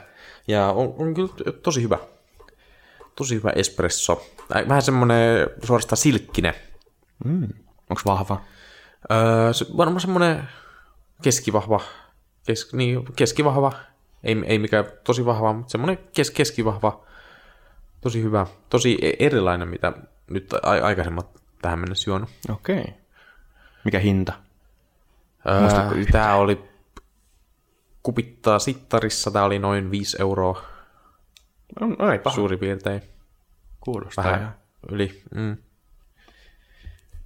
Ja 0.47 0.67
on, 0.67 0.93
on 0.97 1.13
kyllä 1.13 1.29
tosi 1.61 1.81
hyvä. 1.81 1.97
Tosi 3.15 3.35
hyvä 3.35 3.49
espresso. 3.49 4.25
Äh, 4.55 4.67
Vähän 4.67 4.81
semmonen 4.81 5.47
suorastaan 5.63 5.97
silkkinen. 5.97 6.53
Onks 7.89 8.05
vahva? 8.05 8.41
Öö, 9.11 9.53
se, 9.53 9.65
varmaan 9.77 10.01
semmonen 10.01 10.49
keskivahva. 11.21 11.81
Kes, 12.47 12.73
niin, 12.73 13.05
keskivahva. 13.15 13.73
Ei, 14.23 14.35
ei 14.45 14.59
mikään 14.59 14.85
tosi 15.03 15.25
vahva, 15.25 15.53
mutta 15.53 15.71
semmonen 15.71 15.97
kes, 16.15 16.31
keskivahva. 16.31 17.05
Tosi 18.01 18.23
hyvä. 18.23 18.45
Tosi 18.69 18.97
e- 19.01 19.25
erilainen, 19.25 19.67
mitä 19.67 19.93
nyt 20.29 20.53
a- 20.53 20.85
aikaisemmat 20.85 21.41
tähän 21.61 21.79
mennessä 21.79 22.09
juonut. 22.09 22.29
Okei. 22.49 22.85
Mikä 23.85 23.99
hinta? 23.99 24.33
Öö, 25.47 26.05
tää 26.11 26.35
oli 26.35 26.69
kupittaa 28.03 28.59
sittarissa, 28.59 29.31
tää 29.31 29.43
oli 29.43 29.59
noin 29.59 29.91
5 29.91 30.17
euroa 30.19 30.61
No, 31.79 32.11
ei 32.11 32.19
paha. 32.19 32.35
suurin 32.35 32.59
piirtein. 32.59 33.01
Kuulostaa 33.79 34.23
Vähän 34.25 34.41
ihan. 34.41 34.55
yli. 34.91 35.23
Mm. 35.35 35.57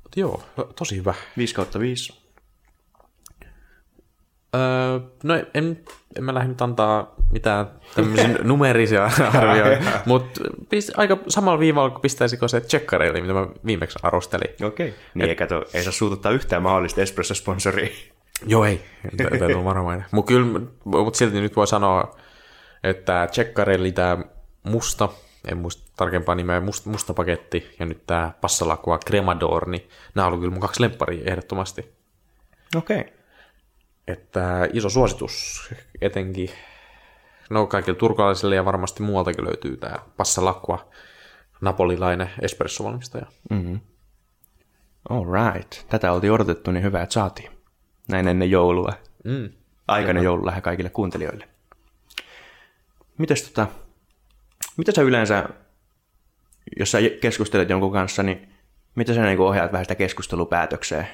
Mut 0.07 0.17
joo, 0.17 0.43
tosi 0.75 0.95
hyvä. 0.95 1.13
5 1.37 1.55
kautta 1.55 1.79
5. 1.79 2.13
Öö, 4.55 4.99
no 5.23 5.33
en, 5.53 5.83
en 6.15 6.23
mä 6.23 6.33
lähde 6.33 6.47
nyt 6.47 6.61
antaa 6.61 7.15
mitään 7.31 7.67
tämmöisiä 7.95 8.27
numerisia 8.43 9.09
arvioita, 9.33 9.91
mutta 10.05 10.41
aika 10.97 11.17
samalla 11.27 11.59
viivalla 11.59 11.89
kuin 11.89 12.01
pistäisikö 12.01 12.47
se 12.47 12.61
checkareille, 12.61 13.21
mitä 13.21 13.33
mä 13.33 13.47
viimeksi 13.65 13.99
arvostelin. 14.03 14.65
Okei. 14.65 14.95
Niin, 15.13 15.29
eikä 15.29 15.47
to, 15.47 15.63
ei 15.73 15.83
saa 15.83 15.93
suututtaa 15.93 16.31
yhtään 16.31 16.61
mahdollista 16.63 17.01
espresso-sponsoria. 17.01 17.89
Joo, 18.45 18.65
ei. 18.65 18.81
Täytyy 19.17 19.53
olla 19.53 19.63
varovainen. 19.63 20.05
Mutta 20.11 20.33
mutta 20.85 21.17
silti 21.17 21.41
nyt 21.41 21.55
voi 21.55 21.67
sanoa, 21.67 22.17
että 22.83 23.27
checkarelli 23.31 23.91
tämä 23.91 24.17
musta, 24.63 25.09
en 25.51 25.57
muista 25.57 25.87
tarkempaa 25.97 26.36
nimeä, 26.36 26.60
musta, 26.60 26.89
musta 26.89 27.13
paketti, 27.13 27.75
ja 27.79 27.86
nyt 27.86 28.07
tämä 28.07 28.31
Passalakua 28.41 28.99
Cremador, 28.99 29.69
niin 29.69 29.89
nämä 30.15 30.27
on 30.27 30.39
kyllä 30.39 30.51
mun 30.51 30.62
kaksi 30.62 30.81
lempparia 30.81 31.31
ehdottomasti. 31.31 31.93
Okei. 32.75 33.13
Että 34.07 34.69
iso 34.73 34.89
suositus 34.89 35.67
etenkin, 36.01 36.49
no 37.49 37.67
kaikille 37.67 37.97
turkalaisille 37.97 38.55
ja 38.55 38.65
varmasti 38.65 39.03
muualtakin 39.03 39.45
löytyy 39.45 39.77
tämä 39.77 39.95
Passalakua, 40.17 40.89
napolilainen 41.62 42.29
espressovalmistaja. 42.41 43.25
All 45.10 45.25
right. 45.25 45.88
Tätä 45.89 46.12
oltiin 46.12 46.33
odotettu, 46.33 46.71
niin 46.71 46.83
hyvä, 46.83 47.01
että 47.01 47.13
saatiin. 47.13 47.51
Näin 48.10 48.27
ennen 48.27 48.51
joulua. 48.51 48.93
Mm. 49.23 49.49
Aikainen 49.88 50.23
joululähä 50.23 50.62
kaikille 50.62 50.89
kuuntelijoille. 50.89 51.49
Mites 53.17 53.43
tota, 53.43 53.67
mitä 54.77 54.91
sä 54.91 55.01
yleensä, 55.01 55.49
jos 56.80 56.91
sä 56.91 56.97
keskustelet 57.21 57.69
jonkun 57.69 57.91
kanssa, 57.91 58.23
niin 58.23 58.49
mitä 58.95 59.13
sä 59.13 59.23
niin 59.25 59.39
ohjaat 59.39 59.71
vähän 59.71 59.86
sitä 59.86 59.95
keskustelua 59.95 60.45
päätökseen? 60.45 61.08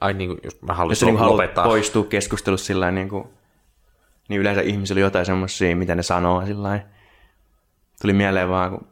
Ai 0.00 0.14
niin 0.14 0.30
kuin, 0.30 0.40
jos 0.44 0.62
mä 0.62 0.72
Jos 0.72 0.78
haluaisin 0.78 1.06
niin 1.06 1.18
haluat 1.18 1.32
lopettaa. 1.32 1.64
poistua 1.64 2.04
keskustelussa 2.04 2.66
sillä 2.66 2.90
niin 2.90 3.08
kuin, 3.08 3.28
niin 4.28 4.40
yleensä 4.40 4.60
ihmisillä 4.60 4.98
on 4.98 5.02
jotain 5.02 5.26
semmoisia, 5.26 5.76
mitä 5.76 5.94
ne 5.94 6.02
sanoo 6.02 6.46
sillä. 6.46 6.80
Tuli 8.02 8.12
mieleen 8.12 8.48
vaan, 8.48 8.70
kun 8.70 8.86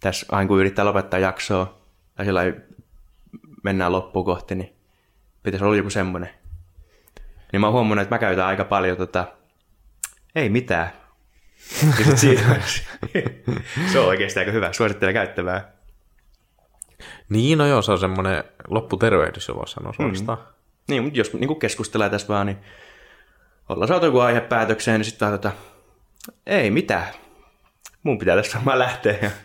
tässä 0.00 0.26
aina 0.30 0.48
kun 0.48 0.60
yrittää 0.60 0.84
lopettaa 0.84 1.20
jaksoa, 1.20 1.78
tai 2.14 2.26
sillä 2.26 2.42
mennään 3.62 3.92
loppuun 3.92 4.24
kohti, 4.24 4.54
niin 4.54 4.76
pitäisi 5.42 5.64
olla 5.64 5.76
joku 5.76 5.90
semmoinen. 5.90 6.30
Niin 7.52 7.60
mä 7.60 7.66
oon 7.66 7.74
huomannut, 7.74 8.02
että 8.02 8.14
mä 8.14 8.18
käytän 8.18 8.46
aika 8.46 8.64
paljon 8.64 8.96
tota, 8.96 9.26
ei 10.34 10.48
mitään. 10.48 10.99
Ja 12.08 12.16
siitä, 12.16 12.42
se 13.92 13.98
on 13.98 14.06
oikeasti 14.06 14.40
aika 14.40 14.52
hyvä, 14.52 14.72
suosittelen 14.72 15.14
käyttävää. 15.14 15.72
Niin, 17.28 17.58
no 17.58 17.66
joo, 17.66 17.82
se 17.82 17.92
on 17.92 17.98
semmoinen 17.98 18.44
lopputervehdys, 18.68 19.48
jo 19.48 19.56
voisi 19.56 19.72
sanoa 19.72 19.92
suorastaan. 19.92 20.38
Mm. 20.38 20.44
Niin, 20.88 21.02
mutta 21.02 21.18
jos 21.18 21.32
niin 21.32 21.58
keskustellaan 21.58 22.10
tässä 22.10 22.28
vaan, 22.28 22.46
niin 22.46 22.58
ollaan 23.68 23.88
saatu 23.88 24.06
joku 24.06 24.18
aihe 24.18 24.40
päätökseen, 24.40 25.00
niin 25.00 25.04
sitten 25.04 25.30
tota, 25.30 25.52
ei 26.46 26.70
mitään. 26.70 27.06
Mun 28.02 28.18
pitää 28.18 28.36
tässä 28.36 28.58
varmaan 28.58 28.78
lähteä. 28.78 29.30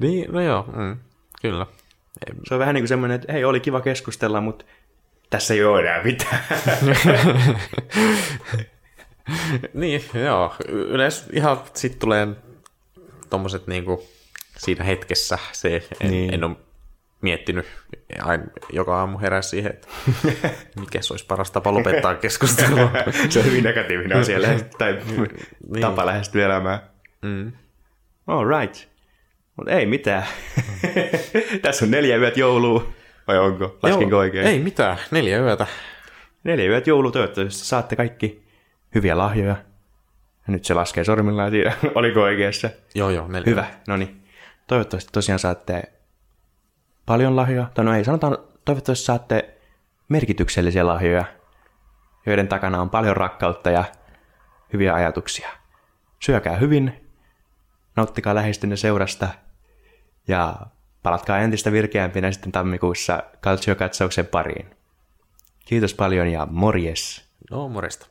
Niin, 0.00 0.32
no 0.32 0.40
joo, 0.40 0.66
mm, 0.76 0.96
kyllä. 1.42 1.66
Ei, 2.26 2.34
se 2.44 2.54
on 2.54 2.60
vähän 2.60 2.74
niin 2.74 2.82
kuin 2.82 2.88
semmoinen, 2.88 3.14
että 3.14 3.32
hei, 3.32 3.44
oli 3.44 3.60
kiva 3.60 3.80
keskustella, 3.80 4.40
mutta 4.40 4.64
tässä 5.30 5.54
ei 5.54 5.64
ole 5.64 5.80
enää 5.80 6.02
mitään. 6.02 6.44
niin, 9.74 10.04
joo. 10.14 10.54
Yleensä 10.68 11.24
ihan 11.32 11.60
sit 11.74 11.98
tulee 11.98 12.28
tommoset 13.30 13.66
niinku 13.66 14.08
siinä 14.58 14.84
hetkessä 14.84 15.38
se, 15.52 15.88
en, 16.00 16.10
Niin. 16.10 16.34
en 16.34 16.44
ole 16.44 16.56
miettinyt 17.20 17.66
aina 18.22 18.44
joka 18.72 18.98
aamu 19.00 19.18
herää 19.18 19.42
siihen, 19.42 19.70
että 19.72 19.88
mikä 20.80 21.02
se 21.02 21.12
olisi 21.12 21.26
paras 21.26 21.50
tapa 21.50 21.74
lopettaa 21.74 22.14
keskustelua. 22.14 22.90
se 23.28 23.38
on 23.38 23.44
hyvin 23.44 23.64
negatiivinen 23.64 24.18
asia 24.18 24.38
lähest- 24.46 24.76
tai 24.78 24.98
Niin. 25.72 25.80
tapa 25.80 26.06
lähestyä 26.06 26.46
elämää. 26.46 26.88
mm. 27.22 27.52
All 28.26 28.48
right. 28.60 28.88
Mutta 29.56 29.72
ei 29.72 29.86
mitään. 29.86 30.26
tässä 31.62 31.84
on 31.84 31.90
neljä 31.90 32.16
yöt 32.16 32.36
joulua. 32.36 32.92
Vai 33.28 33.38
onko? 33.38 33.78
Laskinko 33.82 34.14
Joo, 34.14 34.20
oikein? 34.20 34.46
Ei 34.46 34.58
mitään, 34.58 34.98
neljä 35.10 35.38
yötä. 35.38 35.66
Neljä 36.44 36.66
yöt 36.70 36.86
joulua 36.86 37.10
toivottavasti 37.12 37.64
saatte 37.64 37.96
kaikki 37.96 38.42
hyviä 38.94 39.18
lahjoja. 39.18 39.56
Ja 40.46 40.52
nyt 40.52 40.64
se 40.64 40.74
laskee 40.74 41.04
sormillaan 41.04 41.50
tiedä, 41.50 41.72
oliko 41.94 42.20
oikeassa. 42.22 42.70
Joo, 42.94 43.10
joo, 43.10 43.28
neljä. 43.28 43.50
Hyvä, 43.50 43.64
no 43.88 43.96
niin. 43.96 44.24
Toivottavasti 44.66 45.10
tosiaan 45.12 45.38
saatte 45.38 45.92
paljon 47.06 47.36
lahjoja. 47.36 47.70
Tai 47.74 47.84
no 47.84 47.94
ei, 47.94 48.04
sanotaan, 48.04 48.38
toivottavasti 48.64 49.04
saatte 49.04 49.54
merkityksellisiä 50.08 50.86
lahjoja, 50.86 51.24
joiden 52.26 52.48
takana 52.48 52.80
on 52.80 52.90
paljon 52.90 53.16
rakkautta 53.16 53.70
ja 53.70 53.84
hyviä 54.72 54.94
ajatuksia. 54.94 55.48
Syökää 56.20 56.56
hyvin, 56.56 57.10
nauttikaa 57.96 58.34
läheistynne 58.34 58.76
seurasta 58.76 59.28
ja 60.28 60.56
palatkaa 61.02 61.38
entistä 61.38 61.72
virkeämpinä 61.72 62.32
sitten 62.32 62.52
tammikuussa 62.52 63.22
Calcio-katsauksen 63.42 64.26
pariin. 64.26 64.70
Kiitos 65.64 65.94
paljon 65.94 66.28
ja 66.28 66.46
morjes! 66.50 67.30
No, 67.50 67.68
morjesta. 67.68 68.06